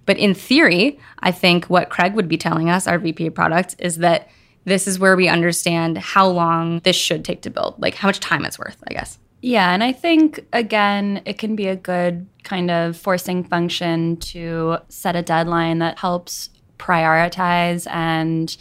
but 0.06 0.18
in 0.18 0.34
theory, 0.34 1.00
I 1.20 1.32
think 1.32 1.66
what 1.66 1.90
Craig 1.90 2.14
would 2.14 2.28
be 2.28 2.38
telling 2.38 2.70
us, 2.70 2.88
our 2.88 3.00
VP 3.00 3.28
of 3.28 3.34
product, 3.34 3.76
is 3.80 3.98
that 3.98 4.30
this 4.66 4.88
is 4.88 5.00
where 5.00 5.16
we 5.16 5.28
understand 5.28 5.98
how 5.98 6.28
long 6.28 6.80
this 6.80 6.96
should 6.96 7.26
take 7.26 7.42
to 7.44 7.50
build, 7.50 7.76
like 7.80 7.96
how 7.96 8.08
much 8.08 8.20
time 8.20 8.46
it's 8.46 8.60
worth, 8.60 8.82
I 8.88 8.94
guess. 8.94 9.20
Yeah, 9.42 9.74
and 9.74 9.84
I 9.84 9.92
think 9.92 10.46
again, 10.54 11.22
it 11.26 11.38
can 11.38 11.56
be 11.56 11.68
a 11.68 11.76
good 11.76 12.28
kind 12.44 12.72
of 12.72 12.96
forcing 12.96 13.44
function 13.44 14.18
to 14.18 14.78
set 14.88 15.18
a 15.18 15.22
deadline 15.22 15.80
that 15.80 16.00
helps 16.00 16.50
prioritize 16.80 17.88
and 17.90 18.56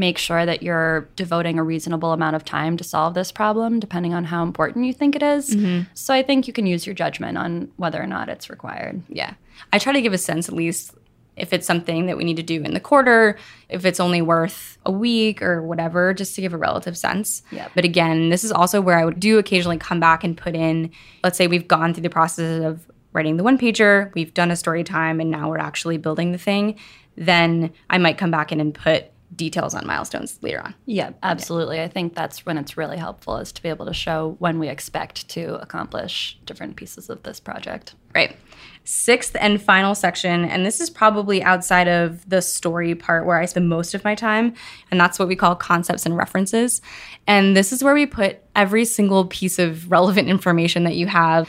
make 0.00 0.16
sure 0.16 0.46
that 0.46 0.62
you're 0.62 1.02
devoting 1.14 1.58
a 1.58 1.62
reasonable 1.62 2.12
amount 2.12 2.34
of 2.34 2.42
time 2.42 2.78
to 2.78 2.82
solve 2.82 3.12
this 3.12 3.30
problem, 3.30 3.78
depending 3.78 4.14
on 4.14 4.24
how 4.24 4.42
important 4.42 4.86
you 4.86 4.94
think 4.94 5.14
it 5.14 5.22
is. 5.22 5.54
Mm-hmm. 5.54 5.82
So 5.92 6.14
I 6.14 6.22
think 6.22 6.46
you 6.48 6.54
can 6.54 6.66
use 6.66 6.86
your 6.86 6.94
judgment 6.94 7.36
on 7.36 7.70
whether 7.76 8.02
or 8.02 8.06
not 8.06 8.30
it's 8.30 8.48
required. 8.48 9.02
Yeah. 9.08 9.34
I 9.74 9.78
try 9.78 9.92
to 9.92 10.00
give 10.00 10.14
a 10.14 10.18
sense 10.18 10.48
at 10.48 10.54
least 10.54 10.94
if 11.36 11.52
it's 11.52 11.66
something 11.66 12.06
that 12.06 12.16
we 12.16 12.24
need 12.24 12.36
to 12.36 12.42
do 12.42 12.62
in 12.62 12.72
the 12.72 12.80
quarter, 12.80 13.38
if 13.68 13.84
it's 13.84 14.00
only 14.00 14.22
worth 14.22 14.78
a 14.86 14.90
week 14.90 15.42
or 15.42 15.62
whatever, 15.62 16.14
just 16.14 16.34
to 16.34 16.40
give 16.40 16.54
a 16.54 16.58
relative 16.58 16.96
sense. 16.96 17.42
Yeah. 17.50 17.68
But 17.74 17.84
again, 17.84 18.30
this 18.30 18.42
is 18.42 18.52
also 18.52 18.80
where 18.80 18.98
I 18.98 19.04
would 19.04 19.20
do 19.20 19.38
occasionally 19.38 19.78
come 19.78 20.00
back 20.00 20.24
and 20.24 20.36
put 20.36 20.54
in, 20.54 20.90
let's 21.22 21.36
say 21.36 21.46
we've 21.46 21.68
gone 21.68 21.92
through 21.92 22.02
the 22.02 22.10
process 22.10 22.64
of 22.64 22.90
writing 23.12 23.36
the 23.36 23.44
one 23.44 23.58
pager, 23.58 24.12
we've 24.14 24.32
done 24.32 24.50
a 24.50 24.56
story 24.56 24.82
time, 24.82 25.20
and 25.20 25.30
now 25.30 25.48
we're 25.48 25.58
actually 25.58 25.98
building 25.98 26.32
the 26.32 26.38
thing. 26.38 26.78
Then 27.16 27.72
I 27.90 27.98
might 27.98 28.18
come 28.18 28.30
back 28.30 28.50
in 28.50 28.60
and 28.60 28.74
put 28.74 29.10
details 29.34 29.74
on 29.74 29.86
milestones 29.86 30.38
later 30.42 30.60
on. 30.60 30.74
Yeah, 30.86 31.10
absolutely. 31.22 31.76
Yeah. 31.76 31.84
I 31.84 31.88
think 31.88 32.14
that's 32.14 32.44
when 32.44 32.58
it's 32.58 32.76
really 32.76 32.96
helpful 32.96 33.36
is 33.36 33.52
to 33.52 33.62
be 33.62 33.68
able 33.68 33.86
to 33.86 33.94
show 33.94 34.36
when 34.38 34.58
we 34.58 34.68
expect 34.68 35.28
to 35.30 35.60
accomplish 35.60 36.38
different 36.46 36.76
pieces 36.76 37.08
of 37.08 37.22
this 37.22 37.38
project. 37.38 37.94
Right. 38.14 38.36
Sixth 38.84 39.36
and 39.38 39.62
final 39.62 39.94
section, 39.94 40.44
and 40.44 40.66
this 40.66 40.80
is 40.80 40.90
probably 40.90 41.42
outside 41.42 41.86
of 41.86 42.28
the 42.28 42.42
story 42.42 42.94
part 42.94 43.24
where 43.24 43.38
I 43.38 43.44
spend 43.44 43.68
most 43.68 43.94
of 43.94 44.02
my 44.02 44.14
time, 44.14 44.54
and 44.90 44.98
that's 44.98 45.18
what 45.18 45.28
we 45.28 45.36
call 45.36 45.54
concepts 45.54 46.06
and 46.06 46.16
references. 46.16 46.82
And 47.26 47.56
this 47.56 47.72
is 47.72 47.84
where 47.84 47.94
we 47.94 48.06
put 48.06 48.38
every 48.56 48.84
single 48.84 49.26
piece 49.26 49.58
of 49.58 49.90
relevant 49.90 50.28
information 50.28 50.84
that 50.84 50.96
you 50.96 51.06
have 51.06 51.48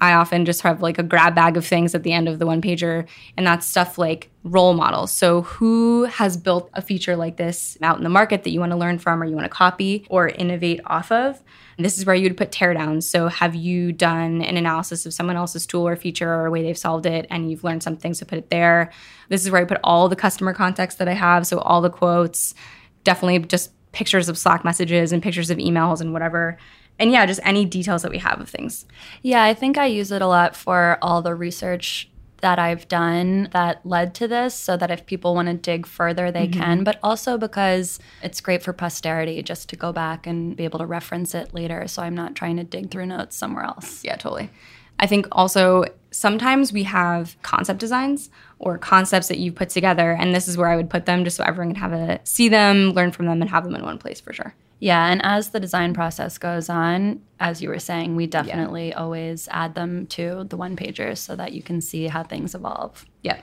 I 0.00 0.12
often 0.12 0.44
just 0.44 0.62
have 0.62 0.80
like 0.80 0.98
a 0.98 1.02
grab 1.02 1.34
bag 1.34 1.56
of 1.56 1.66
things 1.66 1.94
at 1.94 2.02
the 2.02 2.12
end 2.12 2.28
of 2.28 2.38
the 2.38 2.46
one 2.46 2.62
pager, 2.62 3.06
and 3.36 3.46
that's 3.46 3.66
stuff 3.66 3.98
like 3.98 4.30
role 4.44 4.74
models. 4.74 5.12
So, 5.12 5.42
who 5.42 6.04
has 6.04 6.36
built 6.36 6.70
a 6.74 6.82
feature 6.82 7.16
like 7.16 7.36
this 7.36 7.76
out 7.82 7.98
in 7.98 8.04
the 8.04 8.10
market 8.10 8.44
that 8.44 8.50
you 8.50 8.60
want 8.60 8.70
to 8.72 8.76
learn 8.76 8.98
from, 8.98 9.22
or 9.22 9.26
you 9.26 9.34
want 9.34 9.44
to 9.44 9.50
copy 9.50 10.06
or 10.08 10.28
innovate 10.28 10.80
off 10.86 11.10
of? 11.10 11.42
And 11.76 11.84
this 11.84 11.98
is 11.98 12.06
where 12.06 12.14
you 12.14 12.24
would 12.24 12.36
put 12.36 12.50
teardowns. 12.50 13.04
So, 13.04 13.28
have 13.28 13.54
you 13.54 13.92
done 13.92 14.42
an 14.42 14.56
analysis 14.56 15.04
of 15.04 15.14
someone 15.14 15.36
else's 15.36 15.66
tool 15.66 15.86
or 15.86 15.96
feature 15.96 16.32
or 16.32 16.46
a 16.46 16.50
way 16.50 16.62
they've 16.62 16.78
solved 16.78 17.06
it, 17.06 17.26
and 17.30 17.50
you've 17.50 17.64
learned 17.64 17.82
something, 17.82 18.14
so 18.14 18.24
put 18.24 18.38
it 18.38 18.50
there. 18.50 18.92
This 19.28 19.44
is 19.44 19.50
where 19.50 19.60
I 19.60 19.64
put 19.64 19.80
all 19.82 20.08
the 20.08 20.16
customer 20.16 20.54
context 20.54 20.98
that 20.98 21.08
I 21.08 21.14
have, 21.14 21.46
so 21.46 21.58
all 21.58 21.80
the 21.80 21.90
quotes, 21.90 22.54
definitely 23.04 23.40
just 23.40 23.72
pictures 23.92 24.28
of 24.28 24.38
Slack 24.38 24.64
messages 24.64 25.12
and 25.12 25.22
pictures 25.22 25.50
of 25.50 25.58
emails 25.58 26.00
and 26.00 26.12
whatever 26.12 26.58
and 26.98 27.12
yeah, 27.12 27.26
just 27.26 27.40
any 27.44 27.64
details 27.64 28.02
that 28.02 28.10
we 28.10 28.18
have 28.18 28.40
of 28.40 28.48
things. 28.48 28.86
Yeah, 29.22 29.44
I 29.44 29.54
think 29.54 29.78
I 29.78 29.86
use 29.86 30.10
it 30.10 30.22
a 30.22 30.26
lot 30.26 30.56
for 30.56 30.98
all 31.00 31.22
the 31.22 31.34
research 31.34 32.08
that 32.40 32.58
I've 32.58 32.86
done 32.86 33.48
that 33.52 33.84
led 33.84 34.14
to 34.16 34.28
this 34.28 34.54
so 34.54 34.76
that 34.76 34.90
if 34.90 35.06
people 35.06 35.34
want 35.34 35.48
to 35.48 35.54
dig 35.54 35.86
further, 35.86 36.30
they 36.30 36.46
mm-hmm. 36.46 36.60
can, 36.60 36.84
but 36.84 36.98
also 37.02 37.36
because 37.36 37.98
it's 38.22 38.40
great 38.40 38.62
for 38.62 38.72
posterity 38.72 39.42
just 39.42 39.68
to 39.70 39.76
go 39.76 39.92
back 39.92 40.26
and 40.26 40.56
be 40.56 40.64
able 40.64 40.78
to 40.78 40.86
reference 40.86 41.34
it 41.34 41.52
later. 41.52 41.88
So 41.88 42.02
I'm 42.02 42.14
not 42.14 42.34
trying 42.34 42.56
to 42.56 42.64
dig 42.64 42.90
through 42.90 43.06
notes 43.06 43.36
somewhere 43.36 43.64
else. 43.64 44.04
Yeah, 44.04 44.16
totally. 44.16 44.50
I 45.00 45.06
think 45.06 45.26
also 45.32 45.84
sometimes 46.10 46.72
we 46.72 46.84
have 46.84 47.36
concept 47.42 47.78
designs 47.78 48.30
or 48.58 48.78
concepts 48.78 49.28
that 49.28 49.38
you 49.38 49.52
put 49.52 49.70
together, 49.70 50.12
and 50.12 50.34
this 50.34 50.48
is 50.48 50.56
where 50.56 50.68
I 50.68 50.76
would 50.76 50.90
put 50.90 51.06
them 51.06 51.24
just 51.24 51.36
so 51.36 51.44
everyone 51.44 51.74
can 51.74 51.80
have 51.80 51.92
a 51.92 52.20
see 52.24 52.48
them, 52.48 52.90
learn 52.90 53.12
from 53.12 53.26
them, 53.26 53.40
and 53.40 53.50
have 53.50 53.64
them 53.64 53.74
in 53.74 53.84
one 53.84 53.98
place 53.98 54.20
for 54.20 54.32
sure. 54.32 54.54
Yeah, 54.80 55.08
and 55.08 55.20
as 55.24 55.50
the 55.50 55.58
design 55.58 55.92
process 55.92 56.38
goes 56.38 56.68
on, 56.68 57.20
as 57.40 57.60
you 57.60 57.68
were 57.68 57.80
saying, 57.80 58.14
we 58.14 58.26
definitely 58.26 58.88
yeah. 58.88 58.98
always 58.98 59.48
add 59.50 59.74
them 59.74 60.06
to 60.08 60.46
the 60.48 60.56
one 60.56 60.76
pagers 60.76 61.18
so 61.18 61.34
that 61.34 61.52
you 61.52 61.62
can 61.62 61.80
see 61.80 62.06
how 62.06 62.22
things 62.22 62.54
evolve. 62.54 63.04
Yeah. 63.22 63.40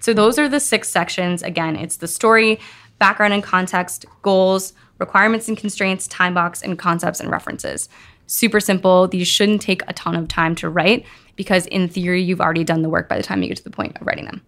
So 0.00 0.12
those 0.12 0.38
are 0.38 0.48
the 0.48 0.58
six 0.58 0.88
sections. 0.88 1.44
Again, 1.44 1.76
it's 1.76 1.98
the 1.98 2.08
story, 2.08 2.58
background 2.98 3.32
and 3.32 3.42
context, 3.42 4.06
goals, 4.22 4.72
requirements 4.98 5.46
and 5.46 5.56
constraints, 5.56 6.08
time 6.08 6.34
box, 6.34 6.62
and 6.62 6.76
concepts 6.78 7.20
and 7.20 7.30
references. 7.30 7.88
Super 8.26 8.58
simple. 8.58 9.06
These 9.06 9.28
shouldn't 9.28 9.62
take 9.62 9.82
a 9.86 9.92
ton 9.92 10.16
of 10.16 10.26
time 10.26 10.56
to 10.56 10.68
write 10.68 11.06
because, 11.36 11.66
in 11.66 11.88
theory, 11.88 12.22
you've 12.22 12.40
already 12.40 12.64
done 12.64 12.82
the 12.82 12.88
work 12.88 13.08
by 13.08 13.16
the 13.16 13.22
time 13.22 13.42
you 13.42 13.48
get 13.48 13.58
to 13.58 13.64
the 13.64 13.70
point 13.70 13.96
of 14.00 14.06
writing 14.06 14.24
them. 14.24 14.42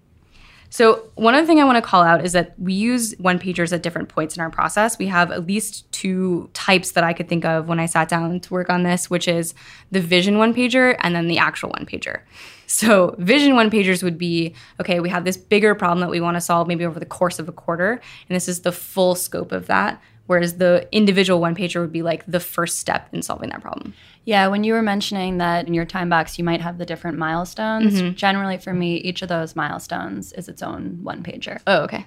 So, 0.74 1.08
one 1.14 1.36
other 1.36 1.46
thing 1.46 1.60
I 1.60 1.64
want 1.64 1.76
to 1.76 1.88
call 1.88 2.02
out 2.02 2.24
is 2.24 2.32
that 2.32 2.58
we 2.58 2.72
use 2.72 3.14
one 3.18 3.38
pagers 3.38 3.72
at 3.72 3.84
different 3.84 4.08
points 4.08 4.34
in 4.34 4.40
our 4.40 4.50
process. 4.50 4.98
We 4.98 5.06
have 5.06 5.30
at 5.30 5.46
least 5.46 5.88
two 5.92 6.50
types 6.52 6.90
that 6.90 7.04
I 7.04 7.12
could 7.12 7.28
think 7.28 7.44
of 7.44 7.68
when 7.68 7.78
I 7.78 7.86
sat 7.86 8.08
down 8.08 8.40
to 8.40 8.52
work 8.52 8.68
on 8.68 8.82
this, 8.82 9.08
which 9.08 9.28
is 9.28 9.54
the 9.92 10.00
vision 10.00 10.36
one 10.36 10.52
pager 10.52 10.96
and 10.98 11.14
then 11.14 11.28
the 11.28 11.38
actual 11.38 11.68
one 11.68 11.86
pager. 11.86 12.22
So, 12.66 13.14
vision 13.20 13.54
one 13.54 13.70
pagers 13.70 14.02
would 14.02 14.18
be 14.18 14.52
okay, 14.80 14.98
we 14.98 15.10
have 15.10 15.24
this 15.24 15.36
bigger 15.36 15.76
problem 15.76 16.00
that 16.00 16.10
we 16.10 16.20
want 16.20 16.36
to 16.38 16.40
solve 16.40 16.66
maybe 16.66 16.84
over 16.84 16.98
the 16.98 17.06
course 17.06 17.38
of 17.38 17.48
a 17.48 17.52
quarter, 17.52 17.92
and 17.92 18.34
this 18.34 18.48
is 18.48 18.62
the 18.62 18.72
full 18.72 19.14
scope 19.14 19.52
of 19.52 19.68
that. 19.68 20.02
Whereas 20.26 20.54
the 20.54 20.88
individual 20.90 21.40
one 21.40 21.54
pager 21.54 21.82
would 21.82 21.92
be 21.92 22.02
like 22.02 22.24
the 22.26 22.40
first 22.40 22.80
step 22.80 23.08
in 23.12 23.22
solving 23.22 23.50
that 23.50 23.60
problem. 23.60 23.94
Yeah, 24.24 24.46
when 24.46 24.64
you 24.64 24.72
were 24.72 24.82
mentioning 24.82 25.38
that 25.38 25.66
in 25.66 25.74
your 25.74 25.84
time 25.84 26.08
box 26.08 26.38
you 26.38 26.44
might 26.44 26.60
have 26.60 26.78
the 26.78 26.86
different 26.86 27.18
milestones, 27.18 27.94
mm-hmm. 27.94 28.14
generally 28.14 28.56
for 28.56 28.72
me, 28.72 28.96
each 28.96 29.22
of 29.22 29.28
those 29.28 29.54
milestones 29.54 30.32
is 30.32 30.48
its 30.48 30.62
own 30.62 31.00
one 31.02 31.22
pager. 31.22 31.60
Oh, 31.66 31.82
okay. 31.82 32.06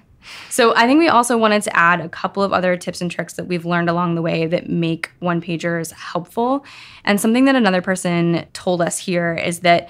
So 0.50 0.74
I 0.74 0.86
think 0.86 0.98
we 0.98 1.08
also 1.08 1.38
wanted 1.38 1.62
to 1.62 1.76
add 1.76 2.00
a 2.00 2.08
couple 2.08 2.42
of 2.42 2.52
other 2.52 2.76
tips 2.76 3.00
and 3.00 3.10
tricks 3.10 3.34
that 3.34 3.46
we've 3.46 3.64
learned 3.64 3.88
along 3.88 4.14
the 4.14 4.22
way 4.22 4.46
that 4.46 4.68
make 4.68 5.10
one 5.20 5.40
pagers 5.40 5.92
helpful. 5.92 6.64
And 7.04 7.20
something 7.20 7.44
that 7.44 7.54
another 7.54 7.80
person 7.82 8.46
told 8.52 8.82
us 8.82 8.98
here 8.98 9.34
is 9.34 9.60
that 9.60 9.88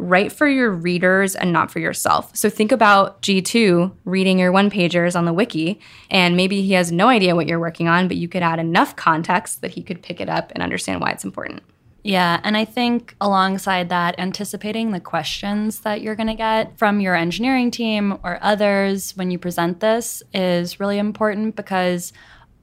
write 0.00 0.32
for 0.32 0.48
your 0.48 0.70
readers 0.70 1.34
and 1.34 1.52
not 1.52 1.70
for 1.70 1.78
yourself. 1.78 2.34
So 2.34 2.48
think 2.48 2.72
about 2.72 3.20
G2 3.22 3.92
reading 4.04 4.38
your 4.38 4.50
one 4.50 4.70
pagers 4.70 5.14
on 5.14 5.26
the 5.26 5.32
wiki, 5.32 5.78
and 6.10 6.36
maybe 6.36 6.62
he 6.62 6.72
has 6.72 6.90
no 6.90 7.08
idea 7.08 7.36
what 7.36 7.46
you're 7.46 7.60
working 7.60 7.86
on, 7.86 8.08
but 8.08 8.16
you 8.16 8.26
could 8.26 8.42
add 8.42 8.58
enough 8.58 8.96
context 8.96 9.60
that 9.60 9.72
he 9.72 9.82
could 9.82 10.02
pick 10.02 10.20
it 10.20 10.28
up 10.30 10.52
and 10.54 10.62
understand 10.62 11.00
why 11.02 11.10
it's 11.10 11.24
important. 11.24 11.62
Yeah, 12.02 12.40
and 12.42 12.56
I 12.56 12.64
think 12.64 13.14
alongside 13.20 13.90
that, 13.90 14.18
anticipating 14.18 14.92
the 14.92 15.00
questions 15.00 15.80
that 15.80 16.00
you're 16.00 16.16
going 16.16 16.28
to 16.28 16.34
get 16.34 16.78
from 16.78 17.00
your 17.00 17.14
engineering 17.14 17.70
team 17.70 18.18
or 18.22 18.38
others 18.40 19.16
when 19.16 19.30
you 19.30 19.38
present 19.38 19.80
this 19.80 20.22
is 20.32 20.80
really 20.80 20.98
important 20.98 21.56
because 21.56 22.12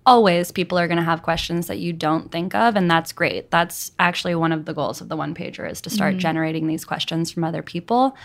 always 0.07 0.51
people 0.51 0.79
are 0.79 0.87
going 0.87 0.97
to 0.97 1.03
have 1.03 1.21
questions 1.21 1.67
that 1.67 1.79
you 1.79 1.91
don't 1.91 2.31
think 2.31 2.55
of 2.55 2.77
and 2.77 2.89
that's 2.89 3.11
great 3.11 3.51
that's 3.51 3.91
actually 3.99 4.33
one 4.33 4.53
of 4.53 4.63
the 4.63 4.73
goals 4.73 5.01
of 5.01 5.09
the 5.09 5.17
one 5.17 5.35
pager 5.35 5.69
is 5.69 5.81
to 5.81 5.89
start 5.89 6.13
mm-hmm. 6.13 6.19
generating 6.19 6.65
these 6.65 6.85
questions 6.85 7.29
from 7.29 7.43
other 7.43 7.61
people 7.61 8.15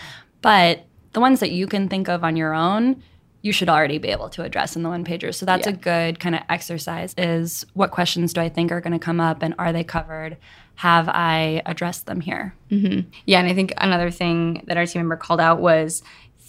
but 0.42 0.84
the 1.12 1.18
ones 1.18 1.40
that 1.40 1.50
you 1.50 1.66
can 1.66 1.88
think 1.88 2.08
of 2.08 2.22
on 2.22 2.36
your 2.36 2.54
own 2.54 3.02
you 3.42 3.50
should 3.50 3.68
already 3.68 3.98
be 3.98 4.08
able 4.08 4.28
to 4.28 4.44
address 4.44 4.76
in 4.76 4.84
the 4.84 4.88
one 4.88 5.04
pager 5.04 5.34
so 5.34 5.44
that's 5.44 5.66
yeah. 5.66 5.72
a 5.72 5.76
good 5.76 6.20
kind 6.20 6.36
of 6.36 6.42
exercise 6.48 7.14
is 7.18 7.66
what 7.74 7.90
questions 7.90 8.32
do 8.32 8.40
i 8.40 8.48
think 8.48 8.70
are 8.70 8.80
going 8.80 8.92
to 8.92 9.04
come 9.04 9.20
up 9.20 9.42
and 9.42 9.52
are 9.58 9.72
they 9.72 9.82
covered 9.82 10.36
have 10.82 11.08
i 11.08 11.62
addressed 11.64 12.06
them 12.06 12.20
here? 12.20 12.54
Mm-hmm. 12.70 13.08
yeah 13.26 13.38
and 13.38 13.48
i 13.48 13.54
think 13.54 13.72
another 13.78 14.10
thing 14.10 14.64
that 14.66 14.76
our 14.76 14.86
team 14.86 15.00
member 15.00 15.16
called 15.16 15.40
out 15.40 15.60
was 15.60 16.02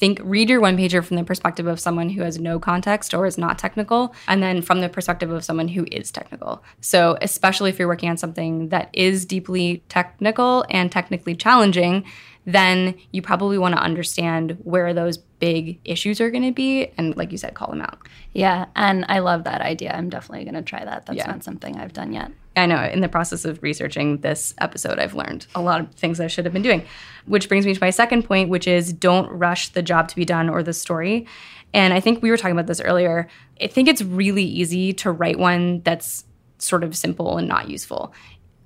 think 0.03 0.19
read 0.23 0.49
your 0.49 0.59
one 0.59 0.77
pager 0.77 1.03
from 1.03 1.17
the 1.17 1.23
perspective 1.23 1.67
of 1.67 1.79
someone 1.79 2.09
who 2.09 2.23
has 2.23 2.39
no 2.39 2.59
context 2.59 3.13
or 3.13 3.25
is 3.25 3.37
not 3.37 3.59
technical 3.59 4.13
and 4.27 4.41
then 4.41 4.61
from 4.61 4.81
the 4.81 4.89
perspective 4.89 5.29
of 5.29 5.45
someone 5.45 5.67
who 5.67 5.85
is 5.91 6.11
technical. 6.11 6.63
So 6.81 7.17
especially 7.21 7.69
if 7.69 7.79
you're 7.79 7.87
working 7.87 8.09
on 8.09 8.17
something 8.17 8.69
that 8.69 8.89
is 8.91 9.25
deeply 9.25 9.83
technical 9.87 10.65
and 10.69 10.91
technically 10.91 11.35
challenging 11.35 12.03
then 12.45 12.95
you 13.11 13.21
probably 13.21 13.57
want 13.57 13.73
to 13.73 13.81
understand 13.81 14.57
where 14.63 14.93
those 14.93 15.15
big 15.17 15.79
issues 15.85 16.19
are 16.19 16.29
going 16.29 16.43
to 16.43 16.51
be 16.51 16.91
and 16.97 17.15
like 17.15 17.31
you 17.31 17.37
said 17.37 17.53
call 17.53 17.69
them 17.69 17.81
out. 17.81 17.99
Yeah 18.33 18.65
and 18.75 19.05
i 19.07 19.19
love 19.19 19.45
that 19.45 19.61
idea. 19.61 19.93
I'm 19.93 20.09
definitely 20.09 20.43
going 20.43 20.55
to 20.55 20.63
try 20.63 20.83
that. 20.83 21.05
That's 21.05 21.17
yeah. 21.17 21.27
not 21.27 21.43
something 21.43 21.77
i've 21.77 21.93
done 21.93 22.11
yet 22.11 22.31
I 22.55 22.65
know 22.67 22.83
in 22.83 23.01
the 23.01 23.09
process 23.09 23.45
of 23.45 23.61
researching 23.63 24.19
this 24.19 24.53
episode, 24.59 24.99
I've 24.99 25.15
learned 25.15 25.47
a 25.55 25.61
lot 25.61 25.81
of 25.81 25.91
things 25.95 26.19
I 26.19 26.27
should 26.27 26.45
have 26.45 26.53
been 26.53 26.61
doing. 26.61 26.85
Which 27.25 27.47
brings 27.49 27.65
me 27.65 27.73
to 27.73 27.79
my 27.81 27.89
second 27.89 28.23
point, 28.23 28.49
which 28.49 28.67
is 28.67 28.93
don't 28.93 29.29
rush 29.31 29.69
the 29.69 29.81
job 29.81 30.07
to 30.09 30.15
be 30.15 30.25
done 30.25 30.49
or 30.49 30.61
the 30.61 30.73
story. 30.73 31.25
And 31.73 31.93
I 31.93 31.99
think 31.99 32.21
we 32.21 32.29
were 32.29 32.37
talking 32.37 32.55
about 32.55 32.67
this 32.67 32.81
earlier. 32.81 33.27
I 33.61 33.67
think 33.67 33.87
it's 33.87 34.01
really 34.03 34.43
easy 34.43 34.93
to 34.93 35.11
write 35.11 35.39
one 35.39 35.81
that's 35.81 36.25
sort 36.59 36.83
of 36.83 36.95
simple 36.95 37.37
and 37.37 37.47
not 37.47 37.69
useful. 37.69 38.13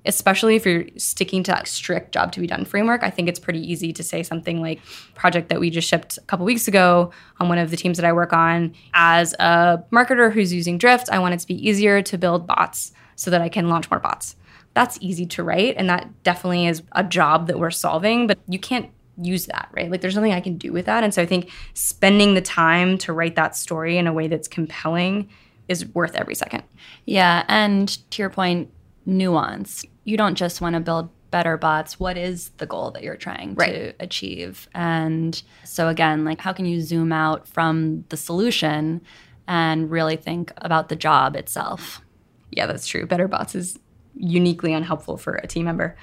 Especially 0.04 0.56
if 0.56 0.64
you're 0.64 0.86
sticking 0.96 1.42
to 1.44 1.60
a 1.60 1.66
strict 1.66 2.12
job 2.12 2.32
to 2.32 2.40
be 2.40 2.46
done 2.46 2.64
framework, 2.64 3.02
I 3.02 3.10
think 3.10 3.28
it's 3.28 3.40
pretty 3.40 3.60
easy 3.60 3.92
to 3.92 4.02
say 4.02 4.22
something 4.22 4.60
like 4.60 4.80
project 5.14 5.48
that 5.48 5.60
we 5.60 5.70
just 5.70 5.88
shipped 5.88 6.18
a 6.18 6.22
couple 6.22 6.46
weeks 6.46 6.68
ago 6.68 7.10
on 7.40 7.48
one 7.48 7.58
of 7.58 7.70
the 7.70 7.76
teams 7.76 7.98
that 7.98 8.06
I 8.06 8.12
work 8.12 8.32
on. 8.32 8.74
As 8.94 9.34
a 9.34 9.82
marketer 9.90 10.32
who's 10.32 10.52
using 10.52 10.78
Drift, 10.78 11.08
I 11.10 11.18
want 11.18 11.34
it 11.34 11.40
to 11.40 11.46
be 11.46 11.68
easier 11.68 12.02
to 12.02 12.18
build 12.18 12.46
bots 12.46 12.92
so 13.18 13.32
that 13.32 13.42
I 13.42 13.48
can 13.48 13.68
launch 13.68 13.90
more 13.90 13.98
bots. 13.98 14.36
That's 14.74 14.96
easy 15.00 15.26
to 15.26 15.42
write, 15.42 15.74
and 15.76 15.90
that 15.90 16.22
definitely 16.22 16.66
is 16.66 16.82
a 16.92 17.02
job 17.02 17.48
that 17.48 17.58
we're 17.58 17.72
solving, 17.72 18.28
but 18.28 18.38
you 18.46 18.60
can't 18.60 18.90
use 19.20 19.46
that, 19.46 19.68
right? 19.72 19.90
Like 19.90 20.00
there's 20.00 20.14
nothing 20.14 20.32
I 20.32 20.40
can 20.40 20.56
do 20.56 20.72
with 20.72 20.86
that. 20.86 21.02
And 21.02 21.12
so 21.12 21.20
I 21.20 21.26
think 21.26 21.50
spending 21.74 22.34
the 22.34 22.40
time 22.40 22.96
to 22.98 23.12
write 23.12 23.34
that 23.34 23.56
story 23.56 23.98
in 23.98 24.06
a 24.06 24.12
way 24.12 24.28
that's 24.28 24.46
compelling 24.46 25.28
is 25.66 25.84
worth 25.86 26.14
every 26.14 26.36
second. 26.36 26.62
Yeah. 27.04 27.44
And 27.48 27.88
to 28.12 28.22
your 28.22 28.30
point, 28.30 28.70
nuance. 29.04 29.84
You 30.04 30.16
don't 30.16 30.36
just 30.36 30.60
want 30.60 30.74
to 30.74 30.80
build 30.80 31.10
better 31.32 31.56
bots. 31.56 31.98
What 31.98 32.16
is 32.16 32.50
the 32.58 32.66
goal 32.66 32.92
that 32.92 33.02
you're 33.02 33.16
trying 33.16 33.54
right. 33.54 33.72
to 33.72 33.94
achieve? 33.98 34.68
And 34.74 35.42
so, 35.64 35.88
again, 35.88 36.24
like 36.24 36.40
how 36.40 36.52
can 36.52 36.66
you 36.66 36.80
zoom 36.80 37.12
out 37.12 37.48
from 37.48 38.04
the 38.10 38.16
solution 38.16 39.00
and 39.48 39.90
really 39.90 40.16
think 40.16 40.52
about 40.58 40.88
the 40.88 40.96
job 40.96 41.34
itself? 41.34 42.00
Yeah, 42.50 42.66
that's 42.66 42.86
true. 42.86 43.06
Better 43.06 43.28
bots 43.28 43.54
is 43.54 43.78
uniquely 44.14 44.72
unhelpful 44.72 45.16
for 45.16 45.34
a 45.36 45.46
team 45.46 45.64
member. 45.64 45.96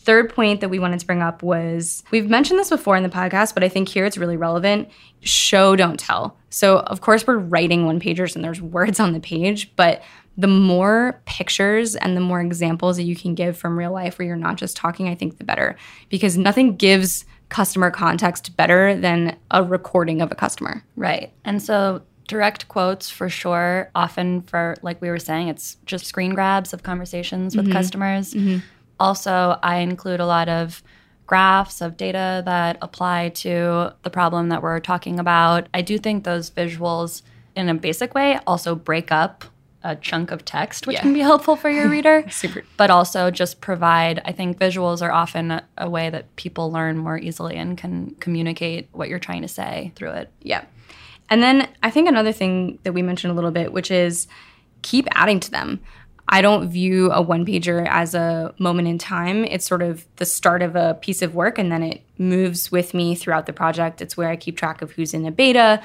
Third 0.00 0.32
point 0.32 0.60
that 0.60 0.68
we 0.68 0.78
wanted 0.78 1.00
to 1.00 1.06
bring 1.06 1.22
up 1.22 1.42
was 1.42 2.04
we've 2.12 2.30
mentioned 2.30 2.60
this 2.60 2.70
before 2.70 2.96
in 2.96 3.02
the 3.02 3.08
podcast, 3.08 3.54
but 3.54 3.64
I 3.64 3.68
think 3.68 3.88
here 3.88 4.04
it's 4.04 4.16
really 4.16 4.36
relevant. 4.36 4.88
Show, 5.20 5.74
don't 5.74 5.98
tell. 5.98 6.36
So, 6.48 6.78
of 6.78 7.00
course, 7.00 7.26
we're 7.26 7.38
writing 7.38 7.86
one 7.86 7.98
pagers 7.98 8.36
and 8.36 8.44
there's 8.44 8.62
words 8.76 9.00
on 9.00 9.12
the 9.12 9.20
page, 9.20 9.74
but 9.74 10.02
the 10.38 10.46
more 10.46 11.20
pictures 11.24 11.96
and 11.96 12.16
the 12.16 12.20
more 12.20 12.40
examples 12.40 12.96
that 12.98 13.04
you 13.04 13.16
can 13.16 13.34
give 13.34 13.56
from 13.56 13.78
real 13.78 13.90
life 13.90 14.18
where 14.18 14.28
you're 14.28 14.36
not 14.36 14.56
just 14.56 14.76
talking, 14.76 15.08
I 15.08 15.14
think 15.14 15.38
the 15.38 15.44
better. 15.44 15.76
Because 16.08 16.36
nothing 16.36 16.76
gives 16.76 17.24
customer 17.48 17.90
context 17.90 18.56
better 18.56 18.94
than 18.94 19.36
a 19.50 19.62
recording 19.62 20.20
of 20.20 20.30
a 20.30 20.34
customer. 20.34 20.84
Right. 20.94 21.32
And 21.44 21.62
so 21.62 22.02
direct 22.26 22.68
quotes 22.68 23.08
for 23.10 23.28
sure. 23.28 23.90
Often, 23.94 24.42
for 24.42 24.76
like 24.82 25.00
we 25.00 25.08
were 25.08 25.18
saying, 25.18 25.48
it's 25.48 25.76
just 25.86 26.06
screen 26.06 26.34
grabs 26.34 26.72
of 26.72 26.82
conversations 26.82 27.56
with 27.56 27.66
mm-hmm. 27.66 27.72
customers. 27.72 28.34
Mm-hmm. 28.34 28.58
Also, 28.98 29.58
I 29.62 29.78
include 29.78 30.20
a 30.20 30.26
lot 30.26 30.48
of 30.48 30.82
graphs 31.26 31.80
of 31.80 31.96
data 31.96 32.42
that 32.44 32.78
apply 32.82 33.30
to 33.30 33.92
the 34.02 34.10
problem 34.10 34.48
that 34.48 34.62
we're 34.62 34.80
talking 34.80 35.18
about. 35.18 35.68
I 35.74 35.82
do 35.82 35.98
think 35.98 36.24
those 36.24 36.50
visuals, 36.50 37.22
in 37.54 37.68
a 37.68 37.74
basic 37.74 38.14
way, 38.14 38.38
also 38.46 38.74
break 38.74 39.10
up 39.10 39.44
a 39.82 39.94
chunk 39.94 40.30
of 40.32 40.44
text, 40.44 40.86
which 40.86 40.94
yeah. 40.94 41.02
can 41.02 41.12
be 41.12 41.20
helpful 41.20 41.54
for 41.54 41.70
your 41.70 41.88
reader. 41.88 42.24
Super. 42.30 42.64
But 42.76 42.90
also 42.90 43.30
just 43.30 43.60
provide, 43.60 44.20
I 44.24 44.32
think 44.32 44.58
visuals 44.58 45.00
are 45.00 45.12
often 45.12 45.52
a, 45.52 45.64
a, 45.78 45.88
way 45.88 46.10
that 46.10 46.34
people 46.34 46.72
learn 46.72 46.98
more 46.98 47.18
easily 47.18 47.56
and 47.56 47.78
can 47.78 48.16
communicate 48.18 48.88
what 48.92 49.08
you're 49.08 49.20
trying 49.20 49.42
to 49.42 49.48
say 49.48 49.92
through 49.94 50.10
it. 50.10 50.32
Yeah. 50.42 50.64
And 51.28 51.42
then 51.42 51.68
I 51.82 51.90
think 51.90 52.08
another 52.08 52.32
thing 52.32 52.78
that 52.82 52.92
we 52.92 53.02
mentioned 53.02 53.32
a 53.32 53.34
little 53.34 53.50
bit, 53.50 53.72
which 53.72 53.90
is 53.90 54.28
keep 54.82 55.06
adding 55.12 55.40
to 55.40 55.50
them. 55.50 55.80
I 56.28 56.42
don't 56.42 56.68
view 56.68 57.12
a 57.12 57.22
one 57.22 57.46
pager 57.46 57.86
as 57.88 58.14
a 58.14 58.52
moment 58.58 58.88
in 58.88 58.98
time. 58.98 59.44
It's 59.44 59.66
sort 59.66 59.82
of 59.82 60.04
the 60.16 60.24
start 60.24 60.60
of 60.60 60.74
a 60.74 60.94
piece 60.94 61.22
of 61.22 61.34
work 61.34 61.56
and 61.58 61.70
then 61.70 61.82
it 61.82 62.02
moves 62.18 62.72
with 62.72 62.94
me 62.94 63.14
throughout 63.14 63.46
the 63.46 63.52
project. 63.52 64.02
It's 64.02 64.16
where 64.16 64.28
I 64.28 64.36
keep 64.36 64.56
track 64.56 64.82
of 64.82 64.90
who's 64.92 65.14
in 65.14 65.24
a 65.24 65.30
beta, 65.30 65.80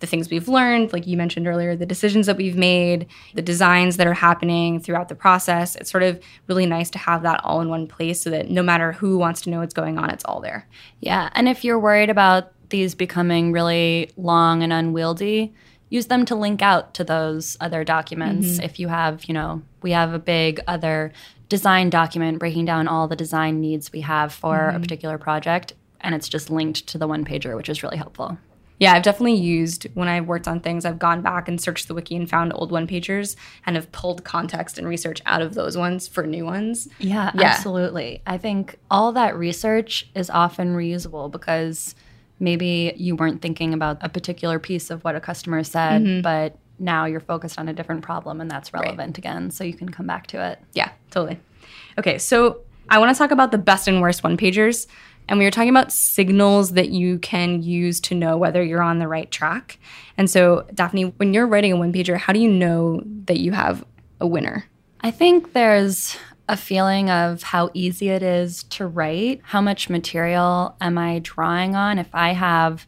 the 0.00 0.06
things 0.06 0.30
we've 0.30 0.48
learned, 0.48 0.92
like 0.92 1.06
you 1.06 1.16
mentioned 1.16 1.46
earlier, 1.46 1.76
the 1.76 1.86
decisions 1.86 2.26
that 2.26 2.36
we've 2.36 2.56
made, 2.56 3.06
the 3.34 3.42
designs 3.42 3.98
that 3.98 4.06
are 4.06 4.14
happening 4.14 4.80
throughout 4.80 5.08
the 5.08 5.14
process. 5.14 5.76
It's 5.76 5.90
sort 5.90 6.02
of 6.02 6.20
really 6.48 6.66
nice 6.66 6.90
to 6.90 6.98
have 6.98 7.22
that 7.22 7.40
all 7.44 7.60
in 7.60 7.68
one 7.68 7.86
place 7.86 8.20
so 8.20 8.30
that 8.30 8.50
no 8.50 8.62
matter 8.62 8.92
who 8.92 9.18
wants 9.18 9.42
to 9.42 9.50
know 9.50 9.60
what's 9.60 9.74
going 9.74 9.98
on, 9.98 10.10
it's 10.10 10.24
all 10.24 10.40
there. 10.40 10.66
Yeah. 11.00 11.28
And 11.34 11.48
if 11.48 11.64
you're 11.64 11.78
worried 11.78 12.10
about 12.10 12.52
these 12.72 12.96
becoming 12.96 13.52
really 13.52 14.10
long 14.16 14.64
and 14.64 14.72
unwieldy, 14.72 15.54
use 15.88 16.06
them 16.06 16.24
to 16.24 16.34
link 16.34 16.60
out 16.60 16.94
to 16.94 17.04
those 17.04 17.56
other 17.60 17.84
documents. 17.84 18.48
Mm-hmm. 18.48 18.64
If 18.64 18.80
you 18.80 18.88
have, 18.88 19.26
you 19.26 19.34
know, 19.34 19.62
we 19.82 19.92
have 19.92 20.12
a 20.12 20.18
big 20.18 20.60
other 20.66 21.12
design 21.48 21.90
document 21.90 22.38
breaking 22.40 22.64
down 22.64 22.88
all 22.88 23.06
the 23.06 23.14
design 23.14 23.60
needs 23.60 23.92
we 23.92 24.00
have 24.00 24.32
for 24.32 24.56
mm-hmm. 24.56 24.76
a 24.76 24.80
particular 24.80 25.18
project, 25.18 25.74
and 26.00 26.14
it's 26.14 26.28
just 26.28 26.50
linked 26.50 26.86
to 26.88 26.98
the 26.98 27.06
one 27.06 27.24
pager, 27.24 27.54
which 27.56 27.68
is 27.68 27.82
really 27.82 27.98
helpful. 27.98 28.38
Yeah, 28.78 28.94
I've 28.94 29.04
definitely 29.04 29.34
used 29.34 29.86
when 29.94 30.08
I've 30.08 30.26
worked 30.26 30.48
on 30.48 30.58
things, 30.58 30.84
I've 30.84 30.98
gone 30.98 31.22
back 31.22 31.46
and 31.46 31.60
searched 31.60 31.86
the 31.86 31.94
wiki 31.94 32.16
and 32.16 32.28
found 32.28 32.52
old 32.52 32.72
one 32.72 32.88
pagers 32.88 33.36
and 33.64 33.76
have 33.76 33.92
pulled 33.92 34.24
context 34.24 34.76
and 34.76 34.88
research 34.88 35.22
out 35.24 35.40
of 35.40 35.54
those 35.54 35.76
ones 35.76 36.08
for 36.08 36.26
new 36.26 36.44
ones. 36.44 36.88
Yeah, 36.98 37.30
yeah, 37.34 37.42
absolutely. 37.42 38.22
I 38.26 38.38
think 38.38 38.80
all 38.90 39.12
that 39.12 39.36
research 39.36 40.10
is 40.16 40.30
often 40.30 40.74
reusable 40.74 41.30
because 41.30 41.94
maybe 42.42 42.92
you 42.96 43.16
weren't 43.16 43.40
thinking 43.40 43.72
about 43.72 43.98
a 44.00 44.08
particular 44.08 44.58
piece 44.58 44.90
of 44.90 45.02
what 45.04 45.14
a 45.14 45.20
customer 45.20 45.62
said, 45.62 46.02
mm-hmm. 46.02 46.20
but 46.20 46.58
now 46.78 47.04
you're 47.04 47.20
focused 47.20 47.58
on 47.58 47.68
a 47.68 47.72
different 47.72 48.02
problem 48.02 48.40
and 48.40 48.50
that's 48.50 48.74
relevant 48.74 48.98
right. 48.98 49.18
again. 49.18 49.50
So 49.50 49.62
you 49.64 49.74
can 49.74 49.88
come 49.88 50.06
back 50.06 50.26
to 50.28 50.44
it. 50.44 50.58
Yeah, 50.74 50.90
totally. 51.10 51.38
Okay, 51.98 52.18
so 52.18 52.62
I 52.90 52.98
want 52.98 53.14
to 53.14 53.18
talk 53.18 53.30
about 53.30 53.52
the 53.52 53.58
best 53.58 53.86
and 53.86 54.02
worst 54.02 54.24
one 54.24 54.36
pagers. 54.36 54.86
And 55.28 55.38
we 55.38 55.44
were 55.44 55.52
talking 55.52 55.70
about 55.70 55.92
signals 55.92 56.72
that 56.72 56.90
you 56.90 57.20
can 57.20 57.62
use 57.62 58.00
to 58.00 58.14
know 58.14 58.36
whether 58.36 58.62
you're 58.62 58.82
on 58.82 58.98
the 58.98 59.06
right 59.06 59.30
track. 59.30 59.78
And 60.18 60.28
so, 60.28 60.66
Daphne, 60.74 61.04
when 61.16 61.32
you're 61.32 61.46
writing 61.46 61.72
a 61.72 61.76
one 61.76 61.92
pager, 61.92 62.18
how 62.18 62.32
do 62.32 62.40
you 62.40 62.48
know 62.48 63.02
that 63.26 63.38
you 63.38 63.52
have 63.52 63.84
a 64.20 64.26
winner? 64.26 64.66
I 65.00 65.12
think 65.12 65.52
there's 65.52 66.16
a 66.52 66.56
feeling 66.56 67.08
of 67.08 67.42
how 67.42 67.70
easy 67.72 68.10
it 68.10 68.22
is 68.22 68.64
to 68.64 68.86
write. 68.86 69.40
How 69.42 69.62
much 69.62 69.88
material 69.88 70.76
am 70.82 70.98
I 70.98 71.20
drawing 71.20 71.74
on? 71.74 71.98
If 71.98 72.14
I 72.14 72.34
have 72.34 72.86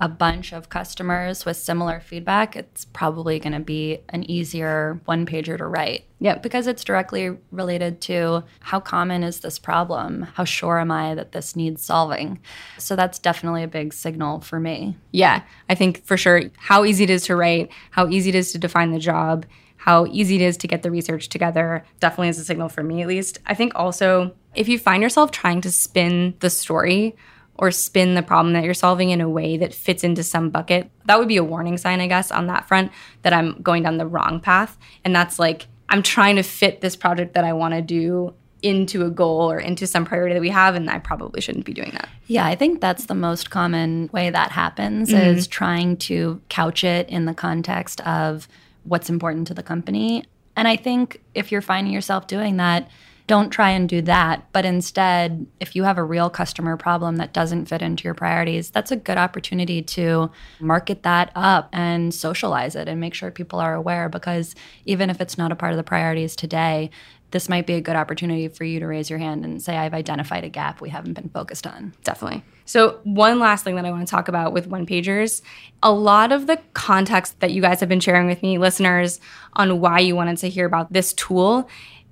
a 0.00 0.08
bunch 0.08 0.52
of 0.52 0.68
customers 0.68 1.44
with 1.44 1.56
similar 1.56 1.98
feedback, 1.98 2.54
it's 2.54 2.84
probably 2.84 3.40
going 3.40 3.52
to 3.52 3.58
be 3.58 3.98
an 4.10 4.22
easier 4.30 5.00
one 5.06 5.26
pager 5.26 5.58
to 5.58 5.66
write. 5.66 6.04
Yeah. 6.20 6.38
Because 6.38 6.68
it's 6.68 6.84
directly 6.84 7.36
related 7.50 8.00
to 8.02 8.44
how 8.60 8.78
common 8.78 9.24
is 9.24 9.40
this 9.40 9.58
problem? 9.58 10.22
How 10.22 10.44
sure 10.44 10.78
am 10.78 10.92
I 10.92 11.16
that 11.16 11.32
this 11.32 11.56
needs 11.56 11.84
solving? 11.84 12.38
So 12.78 12.94
that's 12.94 13.18
definitely 13.18 13.64
a 13.64 13.68
big 13.68 13.92
signal 13.92 14.40
for 14.40 14.60
me. 14.60 14.96
Yeah. 15.10 15.42
I 15.68 15.74
think 15.74 16.04
for 16.04 16.16
sure 16.16 16.44
how 16.56 16.84
easy 16.84 17.02
it 17.04 17.10
is 17.10 17.24
to 17.24 17.34
write, 17.34 17.70
how 17.90 18.08
easy 18.08 18.28
it 18.28 18.36
is 18.36 18.52
to 18.52 18.58
define 18.58 18.92
the 18.92 19.00
job, 19.00 19.46
how 19.80 20.04
easy 20.06 20.36
it 20.36 20.42
is 20.42 20.58
to 20.58 20.68
get 20.68 20.82
the 20.82 20.90
research 20.90 21.30
together 21.30 21.82
definitely 22.00 22.28
is 22.28 22.38
a 22.38 22.44
signal 22.44 22.68
for 22.68 22.82
me 22.82 23.00
at 23.00 23.08
least. 23.08 23.38
I 23.46 23.54
think 23.54 23.72
also 23.74 24.34
if 24.54 24.68
you 24.68 24.78
find 24.78 25.02
yourself 25.02 25.30
trying 25.30 25.62
to 25.62 25.72
spin 25.72 26.34
the 26.40 26.50
story 26.50 27.16
or 27.54 27.70
spin 27.70 28.14
the 28.14 28.22
problem 28.22 28.52
that 28.52 28.62
you're 28.62 28.74
solving 28.74 29.08
in 29.08 29.22
a 29.22 29.28
way 29.28 29.56
that 29.56 29.72
fits 29.72 30.04
into 30.04 30.22
some 30.22 30.50
bucket, 30.50 30.90
that 31.06 31.18
would 31.18 31.28
be 31.28 31.38
a 31.38 31.44
warning 31.44 31.78
sign, 31.78 32.02
I 32.02 32.08
guess, 32.08 32.30
on 32.30 32.46
that 32.48 32.68
front 32.68 32.92
that 33.22 33.32
I'm 33.32 33.60
going 33.62 33.82
down 33.82 33.96
the 33.96 34.06
wrong 34.06 34.38
path. 34.40 34.76
And 35.02 35.16
that's 35.16 35.38
like, 35.38 35.66
I'm 35.88 36.02
trying 36.02 36.36
to 36.36 36.42
fit 36.42 36.82
this 36.82 36.94
project 36.94 37.32
that 37.32 37.44
I 37.44 37.54
want 37.54 37.72
to 37.72 37.80
do 37.80 38.34
into 38.60 39.06
a 39.06 39.10
goal 39.10 39.50
or 39.50 39.58
into 39.58 39.86
some 39.86 40.04
priority 40.04 40.34
that 40.34 40.42
we 40.42 40.50
have 40.50 40.74
and 40.74 40.90
I 40.90 40.98
probably 40.98 41.40
shouldn't 41.40 41.64
be 41.64 41.72
doing 41.72 41.92
that. 41.92 42.10
Yeah, 42.26 42.44
I 42.44 42.54
think 42.54 42.82
that's 42.82 43.06
the 43.06 43.14
most 43.14 43.48
common 43.48 44.10
way 44.12 44.28
that 44.28 44.50
happens 44.50 45.08
mm-hmm. 45.08 45.38
is 45.38 45.46
trying 45.46 45.96
to 45.98 46.42
couch 46.50 46.84
it 46.84 47.08
in 47.08 47.24
the 47.24 47.32
context 47.32 48.02
of 48.02 48.46
what's 48.84 49.10
important 49.10 49.46
to 49.48 49.54
the 49.54 49.62
company. 49.62 50.24
And 50.56 50.66
I 50.68 50.76
think 50.76 51.22
if 51.34 51.52
you're 51.52 51.62
finding 51.62 51.92
yourself 51.92 52.26
doing 52.26 52.56
that, 52.56 52.88
don't 53.26 53.50
try 53.50 53.70
and 53.70 53.88
do 53.88 54.02
that. 54.02 54.48
But 54.52 54.64
instead, 54.64 55.46
if 55.60 55.76
you 55.76 55.84
have 55.84 55.98
a 55.98 56.02
real 56.02 56.28
customer 56.28 56.76
problem 56.76 57.16
that 57.18 57.32
doesn't 57.32 57.66
fit 57.66 57.80
into 57.80 58.02
your 58.02 58.14
priorities, 58.14 58.70
that's 58.70 58.90
a 58.90 58.96
good 58.96 59.18
opportunity 59.18 59.82
to 59.82 60.32
market 60.58 61.04
that 61.04 61.30
up 61.36 61.68
and 61.72 62.12
socialize 62.12 62.74
it 62.74 62.88
and 62.88 63.00
make 63.00 63.14
sure 63.14 63.30
people 63.30 63.60
are 63.60 63.74
aware. 63.74 64.08
Because 64.08 64.56
even 64.84 65.10
if 65.10 65.20
it's 65.20 65.38
not 65.38 65.52
a 65.52 65.54
part 65.56 65.72
of 65.72 65.76
the 65.76 65.84
priorities 65.84 66.34
today, 66.34 66.90
this 67.30 67.48
might 67.48 67.66
be 67.66 67.74
a 67.74 67.80
good 67.80 67.96
opportunity 67.96 68.48
for 68.48 68.64
you 68.64 68.80
to 68.80 68.86
raise 68.86 69.08
your 69.08 69.18
hand 69.18 69.44
and 69.44 69.62
say, 69.62 69.76
I've 69.76 69.94
identified 69.94 70.44
a 70.44 70.48
gap 70.48 70.80
we 70.80 70.90
haven't 70.90 71.14
been 71.14 71.28
focused 71.28 71.66
on. 71.66 71.92
Definitely. 72.04 72.42
So, 72.64 73.00
one 73.04 73.38
last 73.38 73.64
thing 73.64 73.76
that 73.76 73.84
I 73.84 73.90
want 73.90 74.06
to 74.06 74.10
talk 74.10 74.28
about 74.28 74.52
with 74.52 74.66
one 74.66 74.86
pagers 74.86 75.42
a 75.82 75.92
lot 75.92 76.30
of 76.30 76.46
the 76.46 76.60
context 76.74 77.40
that 77.40 77.50
you 77.50 77.62
guys 77.62 77.80
have 77.80 77.88
been 77.88 78.00
sharing 78.00 78.26
with 78.26 78.42
me, 78.42 78.58
listeners, 78.58 79.18
on 79.54 79.80
why 79.80 79.98
you 79.98 80.14
wanted 80.14 80.36
to 80.38 80.48
hear 80.48 80.66
about 80.66 80.92
this 80.92 81.12
tool 81.14 81.68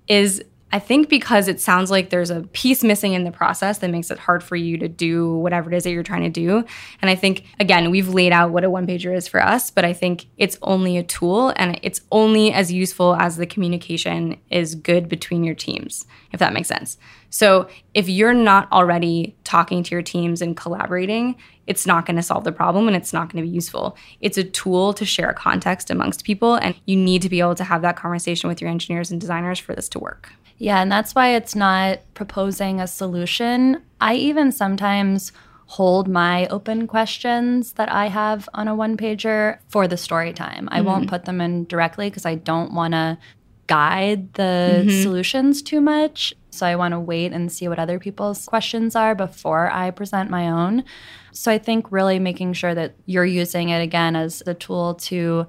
is 0.09 0.43
I 0.71 0.79
think 0.79 1.09
because 1.09 1.49
it 1.49 1.61
sounds 1.61 1.91
like 1.91 2.11
there's 2.11 2.31
a 2.31 2.43
piece 2.53 2.85
missing 2.85 3.15
in 3.15 3.25
the 3.25 3.31
process 3.31 3.79
that 3.79 3.91
makes 3.91 4.11
it 4.11 4.19
hard 4.19 4.43
for 4.43 4.55
you 4.55 4.77
to 4.79 4.89
do 4.89 5.35
whatever 5.37 5.73
it 5.73 5.77
is 5.77 5.85
that 5.85 5.91
you're 5.91 6.03
trying 6.03 6.25
to 6.25 6.29
do. 6.31 6.65
And 7.01 7.11
I 7.11 7.15
think, 7.15 7.45
again, 7.59 7.91
we've 7.91 8.09
laid 8.09 8.33
out 8.33 8.51
what 8.51 8.65
a 8.65 8.71
one 8.71 8.87
pager 8.87 9.17
is 9.17 9.27
for 9.27 9.43
us, 9.43 9.71
but 9.71 9.87
I 9.87 9.95
think 9.95 10.27
it's 10.37 10.59
only 10.61 10.99
a 10.99 11.03
tool 11.03 11.55
and 11.57 11.81
it's 11.83 12.03
only 12.13 12.53
as 12.53 12.71
useful 12.71 13.15
as 13.15 13.39
the 13.39 13.47
communication 13.47 14.39
is 14.51 14.75
good 14.75 15.09
between 15.09 15.43
your 15.43 15.55
teams, 15.55 16.05
if 16.33 16.41
that 16.41 16.53
makes 16.53 16.69
sense. 16.69 16.99
So 17.31 17.69
if 17.95 18.09
you're 18.09 18.35
not 18.35 18.71
already 18.71 19.37
talking 19.45 19.83
to 19.83 19.95
your 19.95 20.03
teams 20.03 20.43
and 20.43 20.57
collaborating, 20.57 21.37
it's 21.67 21.87
not 21.87 22.07
going 22.07 22.17
to 22.17 22.23
solve 22.23 22.45
the 22.45 22.53
problem 22.53 22.89
and 22.89 22.97
it's 22.97 23.13
not 23.13 23.31
going 23.31 23.45
to 23.45 23.49
be 23.49 23.55
useful. 23.55 23.97
It's 24.21 24.39
a 24.39 24.45
tool 24.45 24.95
to 24.95 25.05
share 25.05 25.33
context 25.35 25.91
amongst 25.91 26.25
people, 26.25 26.55
and 26.55 26.75
you 26.87 26.97
need 26.97 27.23
to 27.23 27.29
be 27.29 27.41
able 27.41 27.55
to 27.57 27.65
have 27.65 27.83
that 27.83 27.97
conversation 27.97 28.49
with 28.49 28.63
your 28.63 28.71
engineers 28.71 29.11
and 29.11 29.21
designers 29.21 29.59
for 29.59 29.75
this 29.75 29.89
to 29.91 29.99
work. 29.99 30.33
Yeah, 30.59 30.83
and 30.83 30.91
that's 30.91 31.15
why 31.15 31.35
it's 31.35 31.55
not 31.55 32.01
proposing 32.15 32.81
a 32.81 32.87
solution. 32.87 33.83
I 34.01 34.15
even 34.15 34.53
sometimes 34.53 35.33
hold 35.67 36.09
my 36.09 36.47
open 36.49 36.87
questions 36.87 37.75
that 37.75 37.93
I 37.93 38.07
have 38.09 38.49
on 38.55 38.69
a 38.69 38.75
one 38.75 38.97
pager 38.97 39.59
for 39.69 39.87
the 39.87 39.97
story 39.97 40.33
time. 40.33 40.65
Mm-hmm. 40.65 40.75
I 40.75 40.81
won't 40.81 41.03
mm-hmm. 41.03 41.11
put 41.11 41.27
them 41.27 41.41
in 41.41 41.67
directly 41.67 42.09
because 42.09 42.27
I 42.27 42.37
don't 42.37 42.73
want 42.73 42.93
to 42.93 43.19
guide 43.67 44.33
the 44.35 44.83
mm-hmm. 44.87 45.03
solutions 45.03 45.63
too 45.63 45.81
much. 45.81 46.35
So 46.51 46.67
I 46.67 46.75
want 46.75 46.93
to 46.93 47.01
wait 47.01 47.33
and 47.33 47.53
see 47.53 47.69
what 47.69 47.79
other 47.79 47.99
people's 47.99 48.47
questions 48.47 48.97
are 48.97 49.15
before 49.15 49.71
I 49.71 49.91
present 49.91 50.31
my 50.31 50.49
own. 50.49 50.85
So 51.33 51.53
I 51.53 51.59
think 51.59 51.93
really 51.93 52.19
making 52.19 52.55
sure 52.55 52.75
that 52.75 52.95
you're 53.07 53.25
using 53.25 53.69
it 53.69 53.81
again 53.81 54.17
as 54.17 54.43
a 54.47 54.55
tool 54.55 54.95
to 54.95 55.47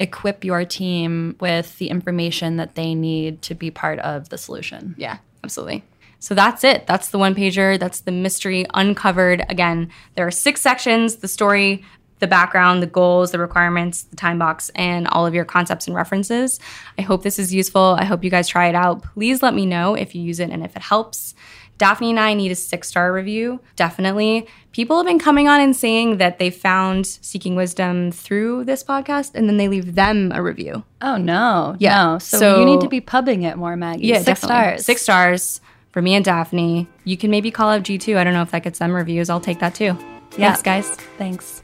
equip 0.00 0.44
your 0.44 0.64
team 0.64 1.36
with 1.40 1.76
the 1.78 1.88
information 1.88 2.56
that 2.56 2.74
they 2.74 2.94
need 2.94 3.42
to 3.42 3.54
be 3.54 3.70
part 3.70 3.98
of 4.00 4.28
the 4.28 4.38
solution. 4.38 4.94
Yeah, 4.96 5.18
absolutely. 5.42 5.84
So 6.20 6.34
that's 6.34 6.64
it. 6.64 6.86
That's 6.86 7.10
the 7.10 7.18
one 7.18 7.34
pager. 7.34 7.78
That's 7.78 8.00
the 8.00 8.12
mystery 8.12 8.66
uncovered. 8.74 9.44
Again, 9.48 9.90
there 10.14 10.26
are 10.26 10.32
six 10.32 10.60
sections 10.60 11.16
the 11.16 11.28
story, 11.28 11.84
the 12.18 12.26
background, 12.26 12.82
the 12.82 12.88
goals, 12.88 13.30
the 13.30 13.38
requirements, 13.38 14.02
the 14.02 14.16
time 14.16 14.38
box, 14.38 14.70
and 14.74 15.06
all 15.08 15.26
of 15.26 15.34
your 15.34 15.44
concepts 15.44 15.86
and 15.86 15.94
references. 15.94 16.58
I 16.98 17.02
hope 17.02 17.22
this 17.22 17.38
is 17.38 17.54
useful. 17.54 17.96
I 17.98 18.04
hope 18.04 18.24
you 18.24 18.30
guys 18.30 18.48
try 18.48 18.66
it 18.66 18.74
out. 18.74 19.02
Please 19.02 19.42
let 19.42 19.54
me 19.54 19.66
know 19.66 19.94
if 19.94 20.14
you 20.14 20.22
use 20.22 20.40
it 20.40 20.50
and 20.50 20.64
if 20.64 20.74
it 20.74 20.82
helps. 20.82 21.34
Daphne 21.78 22.10
and 22.10 22.20
I 22.20 22.34
need 22.34 22.50
a 22.50 22.54
six 22.54 22.88
star 22.88 23.12
review, 23.12 23.60
definitely. 23.76 24.46
People 24.72 24.96
have 24.96 25.06
been 25.06 25.18
coming 25.18 25.48
on 25.48 25.60
and 25.60 25.74
saying 25.74 26.18
that 26.18 26.38
they 26.38 26.50
found 26.50 27.06
Seeking 27.06 27.56
Wisdom 27.56 28.12
through 28.12 28.64
this 28.64 28.84
podcast 28.84 29.32
and 29.34 29.48
then 29.48 29.56
they 29.56 29.68
leave 29.68 29.94
them 29.94 30.30
a 30.34 30.42
review. 30.42 30.84
Oh, 31.00 31.16
no. 31.16 31.76
Yeah. 31.78 32.04
No. 32.04 32.18
So, 32.18 32.38
so 32.38 32.60
you 32.60 32.66
need 32.66 32.80
to 32.80 32.88
be 32.88 33.00
pubbing 33.00 33.42
it 33.44 33.56
more, 33.56 33.76
Maggie. 33.76 34.06
Yeah, 34.06 34.16
six 34.16 34.40
definitely. 34.40 34.48
stars. 34.54 34.84
Six 34.84 35.02
stars 35.02 35.60
for 35.90 36.02
me 36.02 36.14
and 36.14 36.24
Daphne. 36.24 36.86
You 37.04 37.16
can 37.16 37.30
maybe 37.30 37.50
call 37.50 37.70
up 37.70 37.82
G2. 37.82 38.16
I 38.16 38.24
don't 38.24 38.34
know 38.34 38.42
if 38.42 38.50
that 38.50 38.62
gets 38.62 38.78
them 38.78 38.92
reviews. 38.92 39.30
I'll 39.30 39.40
take 39.40 39.60
that 39.60 39.74
too. 39.74 39.96
Yeah. 40.36 40.54
Thanks, 40.54 40.62
guys. 40.62 40.88
Thanks. 41.16 41.62